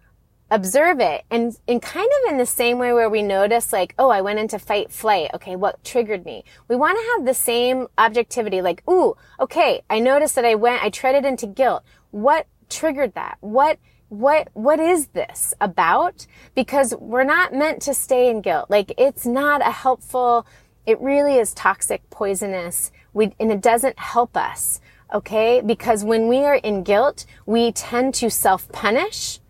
observe 0.52 1.00
it 1.00 1.24
and, 1.32 1.58
and 1.66 1.82
kind 1.82 2.10
of 2.20 2.32
in 2.32 2.38
the 2.38 2.46
same 2.46 2.78
way 2.78 2.92
where 2.92 3.10
we 3.10 3.24
notice 3.24 3.72
like, 3.72 3.96
oh, 3.98 4.10
I 4.10 4.20
went 4.20 4.38
into 4.38 4.60
fight 4.60 4.92
flight. 4.92 5.32
Okay. 5.34 5.56
What 5.56 5.84
triggered 5.84 6.26
me? 6.26 6.44
We 6.68 6.76
want 6.76 6.98
to 6.98 7.12
have 7.16 7.26
the 7.26 7.34
same 7.34 7.88
objectivity 7.98 8.62
like, 8.62 8.84
ooh, 8.88 9.16
okay. 9.40 9.82
I 9.90 10.00
noticed 10.00 10.36
that 10.36 10.46
I 10.46 10.56
went, 10.56 10.84
I 10.84 10.90
treaded 10.90 11.26
into 11.26 11.48
guilt. 11.48 11.84
What 12.12 12.48
triggered 12.70 13.14
that? 13.16 13.38
What, 13.40 13.80
what, 14.10 14.50
what 14.52 14.82
is 14.82 15.08
this 15.08 15.54
about? 15.62 16.28
Because 16.54 16.94
we're 17.00 17.24
not 17.24 17.54
meant 17.54 17.82
to 17.84 17.94
stay 17.94 18.30
in 18.30 18.42
guilt. 18.42 18.70
Like 18.70 18.94
it's 18.98 19.26
not 19.26 19.62
a 19.62 19.72
helpful, 19.72 20.46
it 20.86 21.00
really 21.00 21.38
is 21.38 21.54
toxic, 21.54 22.08
poisonous. 22.10 22.92
We, 23.14 23.34
and 23.40 23.54
it 23.54 23.62
doesn't 23.62 23.98
help 23.98 24.36
us. 24.36 24.82
Okay. 25.14 25.62
Because 25.66 26.04
when 26.04 26.28
we 26.28 26.40
are 26.40 26.56
in 26.56 26.84
guilt, 26.84 27.26
we 27.46 27.72
tend 27.72 28.14
to 28.16 28.30
self 28.30 28.70
punish 28.72 29.41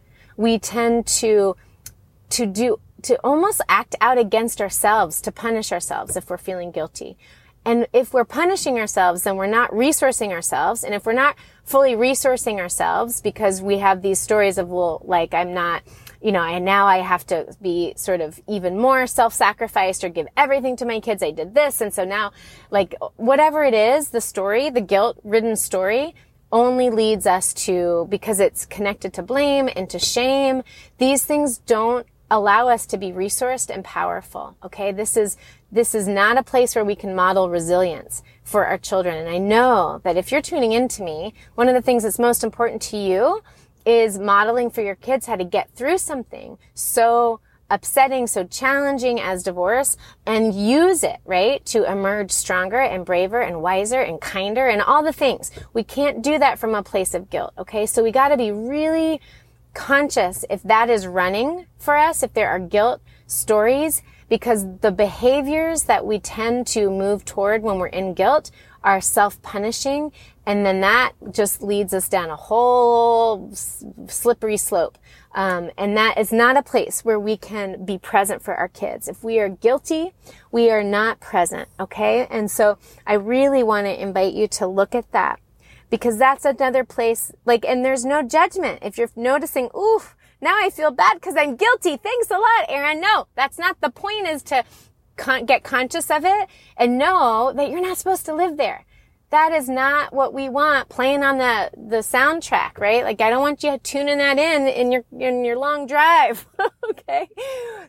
we 0.42 0.58
tend 0.60 1.06
to, 1.06 1.56
to 2.30 2.46
do, 2.46 2.80
to 3.04 3.16
almost 3.24 3.62
act 3.70 3.96
out 4.02 4.18
against 4.18 4.60
ourselves, 4.60 5.22
to 5.22 5.32
punish 5.32 5.72
ourselves 5.72 6.18
if 6.18 6.30
we're 6.30 6.38
feeling 6.38 6.72
guilty. 6.72 7.18
And 7.64 7.88
if 7.94 8.12
we're 8.12 8.26
punishing 8.26 8.80
ourselves, 8.80 9.22
then 9.22 9.36
we're 9.36 9.46
not 9.46 9.70
resourcing 9.70 10.32
ourselves. 10.32 10.84
And 10.84 10.96
if 10.96 11.06
we're 11.06 11.14
not 11.14 11.36
fully 11.64 11.94
resourcing 11.94 12.58
ourselves 12.58 13.22
because 13.22 13.62
we 13.62 13.78
have 13.78 14.02
these 14.02 14.20
stories 14.20 14.58
of, 14.58 14.70
well, 14.70 15.04
like, 15.06 15.36
I'm 15.36 15.54
not, 15.54 15.84
you 16.24 16.32
know, 16.32 16.42
and 16.42 16.66
now 16.66 16.88
I 16.88 17.02
have 17.02 17.24
to 17.28 17.56
be 17.62 17.94
sort 17.96 18.20
of 18.20 18.42
even 18.48 18.80
more 18.80 19.06
self-sacrificed 19.06 20.04
or 20.04 20.10
give 20.10 20.28
everything 20.36 20.76
to 20.78 20.86
my 20.86 21.00
kids. 21.00 21.22
I 21.22 21.30
did 21.30 21.54
this. 21.54 21.82
And 21.82 21.94
so 21.94 22.04
now, 22.04 22.32
like, 22.72 22.96
whatever 23.18 23.64
it 23.64 23.76
is, 23.76 24.10
the 24.10 24.22
story, 24.22 24.72
the 24.72 24.82
guilt 24.82 25.20
ridden 25.24 25.56
story, 25.56 26.16
only 26.52 26.90
leads 26.90 27.26
us 27.26 27.54
to, 27.54 28.08
because 28.10 28.40
it's 28.40 28.66
connected 28.66 29.14
to 29.14 29.24
blame 29.24 29.70
and 29.76 29.90
to 29.90 30.00
shame, 30.00 30.64
these 30.98 31.24
things 31.24 31.58
don't 31.60 32.06
allow 32.30 32.70
us 32.70 32.86
to 32.86 32.98
be 32.98 33.12
resourced 33.12 33.70
and 33.70 33.84
powerful. 33.84 34.56
Okay. 34.64 34.92
This 34.92 35.18
is, 35.18 35.38
this 35.72 35.94
is 35.94 36.08
not 36.08 36.38
a 36.38 36.44
place 36.44 36.76
where 36.76 36.86
we 36.86 36.96
can 36.96 37.14
model 37.14 37.50
resilience 37.50 38.24
for 38.44 38.66
our 38.66 38.78
children. 38.78 39.18
And 39.18 39.30
I 39.30 39.38
know 39.38 40.00
that 40.04 40.16
if 40.16 40.32
you're 40.32 40.42
tuning 40.42 40.72
into 40.72 41.04
me, 41.04 41.34
one 41.56 41.68
of 41.68 41.76
the 41.76 41.82
things 41.82 42.04
that's 42.04 42.20
most 42.20 42.44
important 42.44 42.82
to 42.84 42.98
you 42.98 43.42
is 43.86 44.18
modeling 44.18 44.70
for 44.70 44.82
your 44.82 44.96
kids 44.96 45.26
how 45.26 45.36
to 45.36 45.44
get 45.44 45.70
through 45.72 45.98
something 45.98 46.58
so 46.74 47.42
upsetting, 47.72 48.28
so 48.28 48.44
challenging 48.44 49.20
as 49.20 49.42
divorce 49.42 49.98
and 50.26 50.54
use 50.54 51.04
it, 51.04 51.18
right? 51.26 51.66
To 51.68 51.90
emerge 51.90 52.32
stronger 52.32 52.80
and 52.80 53.06
braver 53.06 53.42
and 53.42 53.64
wiser 53.64 54.02
and 54.02 54.22
kinder 54.22 54.68
and 54.68 54.82
all 54.82 55.02
the 55.02 55.14
things. 55.14 55.50
We 55.74 55.84
can't 55.84 56.22
do 56.22 56.38
that 56.38 56.60
from 56.60 56.76
a 56.76 56.84
place 56.84 57.16
of 57.16 57.30
guilt. 57.30 57.54
Okay. 57.58 57.86
So 57.86 58.04
we 58.04 58.12
got 58.12 58.28
to 58.28 58.38
be 58.38 58.52
really 58.52 59.22
conscious 59.74 60.44
if 60.50 60.62
that 60.64 60.90
is 60.90 61.08
running 61.08 61.66
for 61.80 61.96
us, 61.96 62.22
if 62.22 62.34
there 62.34 62.50
are 62.50 62.60
guilt 62.60 63.02
stories, 63.26 64.04
because 64.28 64.66
the 64.80 64.92
behaviors 64.92 65.84
that 65.84 66.06
we 66.06 66.20
tend 66.20 66.68
to 66.68 66.90
move 66.90 67.24
toward 67.26 67.64
when 67.64 67.80
we're 67.80 67.88
in 67.88 68.14
guilt 68.14 68.52
are 68.84 69.00
self-punishing. 69.00 70.12
And 70.46 70.66
then 70.66 70.82
that 70.82 71.14
just 71.32 71.62
leads 71.62 71.94
us 71.94 72.10
down 72.10 72.30
a 72.30 72.36
whole 72.36 73.54
slippery 73.54 74.58
slope 74.58 74.98
um, 75.34 75.72
and 75.78 75.96
that 75.96 76.18
is 76.18 76.32
not 76.32 76.58
a 76.58 76.64
place 76.64 77.06
where 77.06 77.20
we 77.20 77.38
can 77.38 77.86
be 77.86 77.98
present 77.98 78.42
for 78.42 78.56
our 78.56 78.68
kids. 78.68 79.08
If 79.08 79.24
we 79.24 79.40
are 79.40 79.50
guilty, 79.50 80.14
we 80.52 80.70
are 80.70 80.84
not 80.84 81.20
present. 81.20 81.70
Okay. 81.80 82.28
And 82.30 82.52
so 82.52 82.78
I 83.08 83.14
really 83.14 83.64
want 83.64 83.88
to 83.88 84.02
invite 84.02 84.34
you 84.34 84.48
to 84.50 84.68
look 84.68 84.94
at 84.94 85.12
that 85.12 85.40
because 85.90 86.18
that's 86.18 86.46
another 86.46 86.84
place 86.84 87.32
like, 87.46 87.66
and 87.66 87.84
there's 87.84 88.06
no 88.06 88.22
judgment. 88.22 88.80
If 88.82 88.98
you're 88.98 89.10
noticing, 89.16 89.70
oof, 89.78 90.16
now 90.42 90.58
I 90.62 90.70
feel 90.70 90.92
bad 90.92 91.16
because 91.16 91.36
I'm 91.38 91.56
guilty. 91.56 91.98
Thanks 91.98 92.30
a 92.30 92.38
lot, 92.38 92.66
Erin. 92.68 93.00
No, 93.00 93.28
that's 93.36 93.58
not 93.58 93.80
the 93.80 93.90
point 93.90 94.28
is 94.28 94.44
to 94.44 94.66
con- 95.16 95.46
get 95.46 95.64
conscious 95.64 96.12
of 96.12 96.26
it 96.26 96.50
and 96.76 96.98
know 96.98 97.54
that 97.56 97.70
you're 97.70 97.82
not 97.82 97.98
supposed 97.98 98.26
to 98.26 98.36
live 98.36 98.58
there 98.58 98.86
that 99.32 99.54
is 99.54 99.70
not 99.70 100.14
what 100.14 100.34
we 100.34 100.50
want 100.50 100.90
playing 100.90 101.24
on 101.24 101.38
the, 101.38 101.72
the 101.74 101.98
soundtrack, 101.98 102.78
right? 102.78 103.04
Like 103.04 103.22
I 103.22 103.30
don't 103.30 103.42
want 103.42 103.64
you 103.64 103.78
tuning 103.78 104.18
that 104.18 104.38
in 104.38 104.68
in 104.68 104.92
your, 104.92 105.04
in 105.18 105.46
your 105.46 105.58
long 105.58 105.88
drive. 105.88 106.46
okay. 106.90 107.30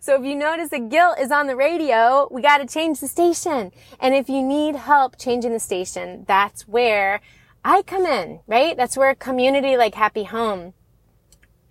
So 0.01 0.19
if 0.21 0.25
you 0.25 0.37
notice 0.37 0.71
the 0.71 0.79
guilt 0.79 1.19
is 1.19 1.33
on 1.33 1.49
the 1.49 1.57
radio, 1.57 2.29
we 2.31 2.43
got 2.43 2.59
to 2.59 2.67
change 2.67 3.01
the 3.01 3.09
station. 3.09 3.73
And 3.99 4.15
if 4.15 4.29
you 4.29 4.43
need 4.43 4.77
help 4.77 5.19
changing 5.19 5.53
the 5.53 5.61
station, 5.61 6.25
that's 6.29 6.69
where 6.69 7.21
I 7.65 7.83
come 7.83 8.07
in, 8.07 8.41
right? 8.47 8.77
That's 8.77 8.97
where 8.97 9.11
a 9.11 9.17
community 9.17 9.77
like 9.77 9.95
Happy 9.97 10.25
Home 10.25 10.75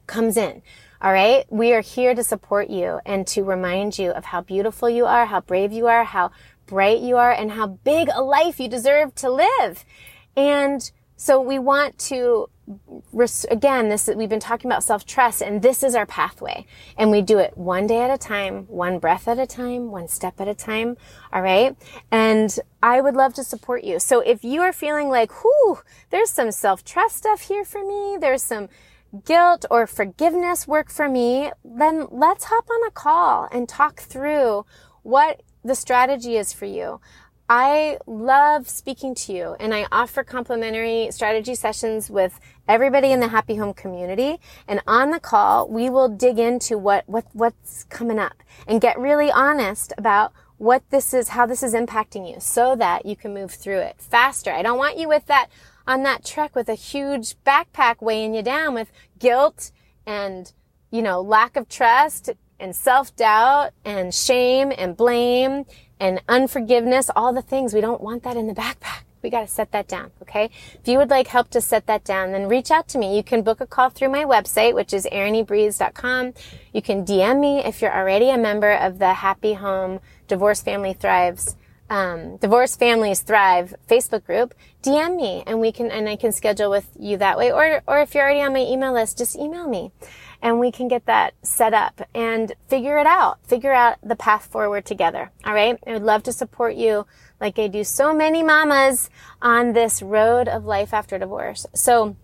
comes 0.06 0.36
in. 0.36 0.62
All 1.02 1.12
right. 1.12 1.46
We 1.50 1.74
are 1.74 1.82
here 1.82 2.14
to 2.14 2.24
support 2.24 2.70
you 2.70 3.00
and 3.08 3.26
to 3.28 3.44
remind 3.44 3.98
you 3.98 4.12
of 4.12 4.26
how 4.26 4.42
beautiful 4.42 4.88
you 4.88 5.08
are, 5.08 5.26
how 5.26 5.42
brave 5.42 5.72
you 5.72 5.88
are, 5.88 6.04
how 6.04 6.30
bright 6.72 7.02
you 7.02 7.18
are 7.18 7.34
and 7.34 7.52
how 7.52 7.68
big 7.68 8.08
a 8.08 8.22
life 8.22 8.58
you 8.58 8.70
deserve 8.70 9.14
to 9.14 9.30
live. 9.30 9.84
And 10.38 10.90
so 11.18 11.42
we 11.42 11.60
want 11.60 12.00
to 12.00 12.48
again 13.50 13.90
this 13.90 14.10
we've 14.16 14.30
been 14.30 14.40
talking 14.40 14.72
about 14.72 14.82
self-trust 14.82 15.42
and 15.42 15.62
this 15.62 15.84
is 15.84 15.96
our 15.96 16.06
pathway. 16.06 16.66
And 16.98 17.12
we 17.12 17.22
do 17.22 17.40
it 17.40 17.58
one 17.58 17.88
day 17.88 18.02
at 18.02 18.10
a 18.10 18.18
time 18.18 18.64
one 18.68 19.00
breath 19.00 19.28
at 19.28 19.38
a 19.38 19.46
time 19.46 19.92
one 19.92 20.08
step 20.08 20.40
at 20.40 20.48
a 20.48 20.56
time. 20.56 20.96
All 21.34 21.42
right? 21.42 21.76
And 22.10 22.58
i 22.82 23.02
would 23.02 23.16
love 23.16 23.34
to 23.34 23.44
support 23.44 23.84
you. 23.84 24.00
So 24.00 24.22
if 24.22 24.46
you 24.46 24.62
are 24.62 24.72
feeling 24.72 25.10
like 25.10 25.44
whoo 25.44 25.80
there's 26.10 26.30
some 26.30 26.54
self-trust 26.54 27.18
stuff 27.18 27.42
here 27.42 27.66
for 27.66 27.86
me. 27.86 28.18
There's 28.18 28.44
some 28.44 28.70
guilt 29.26 29.66
or 29.70 29.86
forgiveness 29.86 30.70
work 30.70 30.90
for 30.90 31.10
me 31.10 31.52
then 31.66 32.08
let's 32.10 32.46
hop 32.46 32.70
on 32.70 32.88
a 32.88 32.92
call 32.92 33.50
and 33.52 33.68
talk 33.68 34.00
through 34.00 34.66
what 35.04 35.42
the 35.64 35.76
strategy 35.76 36.38
is 36.38 36.54
for 36.54 36.66
you. 36.66 37.00
I 37.54 37.98
love 38.08 38.70
speaking 38.70 39.14
to 39.16 39.34
you 39.34 39.56
and 39.60 39.74
I 39.74 39.86
offer 39.92 40.24
complimentary 40.24 41.10
strategy 41.12 41.54
sessions 41.54 42.10
with 42.10 42.40
everybody 42.66 43.12
in 43.12 43.20
the 43.20 43.28
happy 43.28 43.56
home 43.56 43.74
community. 43.74 44.40
And 44.70 44.82
on 44.88 45.12
the 45.12 45.20
call, 45.20 45.68
we 45.68 45.90
will 45.90 46.08
dig 46.08 46.40
into 46.40 46.78
what, 46.78 47.10
what, 47.10 47.26
what's 47.34 47.84
coming 47.90 48.20
up 48.20 48.42
and 48.68 48.80
get 48.80 48.98
really 48.98 49.30
honest 49.30 49.92
about 49.98 50.32
what 50.60 50.90
this 50.92 51.14
is, 51.14 51.30
how 51.30 51.46
this 51.46 51.62
is 51.62 51.74
impacting 51.74 52.32
you 52.32 52.40
so 52.40 52.74
that 52.78 53.06
you 53.06 53.18
can 53.18 53.34
move 53.34 53.52
through 53.52 53.80
it 53.80 53.96
faster. 54.00 54.52
I 54.52 54.62
don't 54.62 54.78
want 54.78 54.98
you 54.98 55.10
with 55.10 55.26
that 55.26 55.48
on 55.86 56.04
that 56.04 56.24
trek 56.24 56.56
with 56.56 56.70
a 56.70 56.76
huge 56.76 57.36
backpack 57.46 57.96
weighing 58.00 58.34
you 58.34 58.44
down 58.44 58.74
with 58.74 58.94
guilt 59.20 59.72
and, 60.06 60.54
you 60.90 61.02
know, 61.02 61.20
lack 61.20 61.58
of 61.58 61.68
trust 61.68 62.30
and 62.62 62.76
self-doubt 62.76 63.72
and 63.84 64.14
shame 64.14 64.72
and 64.78 64.96
blame 64.96 65.66
and 66.00 66.22
unforgiveness, 66.30 67.10
all 67.16 67.34
the 67.34 67.42
things. 67.42 67.74
We 67.74 67.82
don't 67.82 68.02
want 68.02 68.24
that 68.24 68.38
in 68.38 68.48
the 68.48 68.54
backpack. 68.54 69.04
We 69.22 69.30
got 69.30 69.42
to 69.42 69.48
set 69.48 69.72
that 69.72 69.88
down. 69.88 70.12
Okay. 70.22 70.50
If 70.74 70.88
you 70.88 70.98
would 70.98 71.10
like 71.10 71.28
help 71.28 71.50
to 71.52 71.62
set 71.62 71.86
that 71.88 72.04
down, 72.04 72.32
then 72.32 72.48
reach 72.48 72.72
out 72.72 72.88
to 72.90 72.98
me. 72.98 73.16
You 73.16 73.24
can 73.24 73.44
book 73.44 73.62
a 73.62 73.68
call 73.68 73.90
through 73.90 74.10
my 74.10 74.24
website, 74.24 74.74
which 74.74 74.94
is 74.94 75.06
erinebreeze.com. 75.12 76.34
You 76.74 76.82
can 76.82 77.06
DM 77.06 77.40
me 77.40 77.60
if 77.60 77.82
you're 77.82 77.96
already 77.96 78.30
a 78.30 78.38
member 78.38 78.72
of 78.72 78.98
the 78.98 79.14
Happy 79.14 79.54
Home 79.54 80.00
Divorce 80.28 80.62
Family 80.62 80.94
Thrives 80.94 81.56
um, 81.92 82.38
Divorce 82.38 82.78
Families 82.78 83.20
Thrive 83.20 83.76
Facebook 83.88 84.24
group, 84.24 84.56
DM 84.82 85.18
me 85.18 85.44
and 85.46 85.60
we 85.60 85.74
can, 85.74 85.92
and 85.92 86.08
I 86.08 86.16
can 86.16 86.32
schedule 86.32 86.70
with 86.70 86.90
you 86.98 87.18
that 87.18 87.38
way. 87.38 87.52
Or, 87.52 87.84
or 87.86 88.00
if 88.00 88.16
you're 88.16 88.24
already 88.24 88.42
on 88.42 88.54
my 88.54 88.62
email 88.62 88.94
list, 88.94 89.18
just 89.18 89.36
email 89.38 89.68
me 89.68 89.92
and 90.42 90.60
we 90.60 90.72
can 90.72 90.88
get 90.88 91.06
that 91.06 91.34
set 91.44 91.74
up 91.74 92.02
and 92.16 92.54
figure 92.68 92.98
it 92.98 93.06
out. 93.06 93.40
Figure 93.46 93.74
out 93.74 93.98
the 94.04 94.16
path 94.16 94.46
forward 94.46 94.86
together. 94.86 95.32
All 95.46 95.54
right. 95.54 95.78
I 95.86 95.94
would 95.94 96.04
love 96.04 96.24
to 96.24 96.34
support 96.34 96.76
you 96.76 97.06
like 97.40 97.60
I 97.60 97.68
do 97.68 97.84
so 97.84 98.14
many 98.14 98.44
mamas 98.44 99.10
on 99.42 99.74
this 99.74 100.02
road 100.02 100.48
of 100.48 100.66
life 100.66 100.94
after 100.94 101.18
divorce. 101.18 101.66
So 101.74 102.16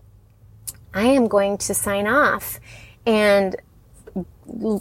I 0.92 1.04
am 1.04 1.28
going 1.28 1.58
to 1.58 1.74
sign 1.74 2.06
off 2.06 2.58
and 3.06 3.56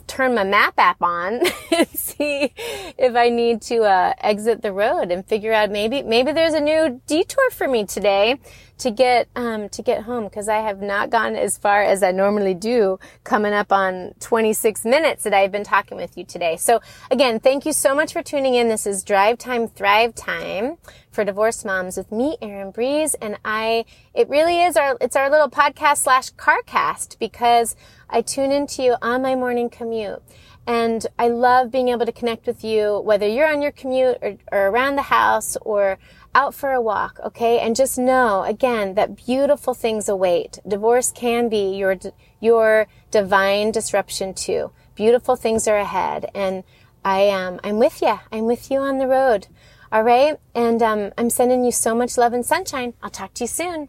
turn 0.07 0.35
my 0.35 0.43
map 0.43 0.73
app 0.77 1.01
on 1.01 1.41
and 1.75 1.87
see 1.89 2.53
if 2.97 3.15
I 3.15 3.29
need 3.29 3.61
to 3.63 3.83
uh, 3.83 4.13
exit 4.19 4.61
the 4.61 4.71
road 4.71 5.11
and 5.11 5.25
figure 5.25 5.53
out 5.53 5.69
maybe 5.71 6.01
maybe 6.03 6.31
there's 6.31 6.53
a 6.53 6.59
new 6.59 7.01
detour 7.07 7.49
for 7.51 7.67
me 7.67 7.85
today 7.85 8.39
to 8.79 8.91
get 8.91 9.27
um, 9.35 9.69
to 9.69 9.81
get 9.81 10.03
home 10.03 10.25
because 10.25 10.47
I 10.47 10.57
have 10.57 10.81
not 10.81 11.09
gone 11.09 11.35
as 11.35 11.57
far 11.57 11.83
as 11.83 12.03
I 12.03 12.11
normally 12.11 12.53
do. 12.53 12.99
Coming 13.23 13.53
up 13.53 13.71
on 13.71 14.13
26 14.19 14.85
minutes 14.85 15.23
that 15.23 15.33
I've 15.33 15.51
been 15.51 15.63
talking 15.63 15.97
with 15.97 16.17
you 16.17 16.23
today. 16.23 16.57
So 16.57 16.81
again, 17.09 17.39
thank 17.39 17.65
you 17.65 17.73
so 17.73 17.95
much 17.95 18.13
for 18.13 18.21
tuning 18.21 18.55
in. 18.55 18.67
This 18.69 18.85
is 18.85 19.03
Drive 19.03 19.37
Time 19.37 19.67
Thrive 19.67 20.15
Time 20.15 20.77
for 21.11 21.23
divorced 21.23 21.65
moms 21.65 21.97
with 21.97 22.11
me, 22.11 22.37
Erin 22.41 22.71
Breeze, 22.71 23.15
and 23.15 23.37
I. 23.43 23.85
It 24.13 24.29
really 24.29 24.61
is 24.61 24.77
our 24.77 24.97
it's 25.01 25.15
our 25.15 25.29
little 25.29 25.49
podcast 25.49 25.97
slash 25.97 26.31
carcast 26.33 27.17
because 27.19 27.75
I 28.09 28.21
tune 28.21 28.51
into 28.51 28.83
you 28.83 28.95
on 29.01 29.21
my 29.21 29.35
morning 29.57 29.69
commute. 29.69 30.21
And 30.67 31.07
I 31.17 31.29
love 31.29 31.71
being 31.71 31.89
able 31.89 32.05
to 32.05 32.11
connect 32.11 32.45
with 32.45 32.63
you, 32.63 32.99
whether 32.99 33.27
you're 33.27 33.51
on 33.51 33.61
your 33.61 33.71
commute 33.71 34.17
or, 34.21 34.37
or, 34.51 34.67
around 34.67 34.97
the 34.97 35.03
house 35.03 35.57
or 35.61 35.97
out 36.35 36.53
for 36.53 36.73
a 36.73 36.81
walk, 36.81 37.19
okay? 37.25 37.59
And 37.59 37.75
just 37.75 37.97
know, 37.97 38.43
again, 38.43 38.95
that 38.95 39.15
beautiful 39.15 39.73
things 39.73 40.09
await. 40.09 40.59
Divorce 40.67 41.11
can 41.11 41.49
be 41.49 41.75
your, 41.75 41.97
your 42.39 42.87
divine 43.11 43.71
disruption 43.71 44.33
too. 44.33 44.71
Beautiful 44.93 45.35
things 45.35 45.67
are 45.67 45.77
ahead. 45.77 46.29
And 46.35 46.63
I 47.03 47.21
am, 47.21 47.53
um, 47.53 47.59
I'm 47.63 47.79
with 47.79 48.01
you. 48.01 48.19
I'm 48.31 48.45
with 48.45 48.69
you 48.69 48.79
on 48.79 48.97
the 48.97 49.07
road. 49.07 49.47
All 49.91 50.03
right. 50.03 50.37
And, 50.53 50.83
um, 50.83 51.11
I'm 51.17 51.29
sending 51.29 51.63
you 51.63 51.71
so 51.71 51.95
much 51.95 52.17
love 52.17 52.33
and 52.33 52.45
sunshine. 52.45 52.93
I'll 53.01 53.09
talk 53.09 53.33
to 53.35 53.45
you 53.45 53.47
soon. 53.47 53.87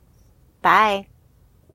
Bye. 0.63 1.09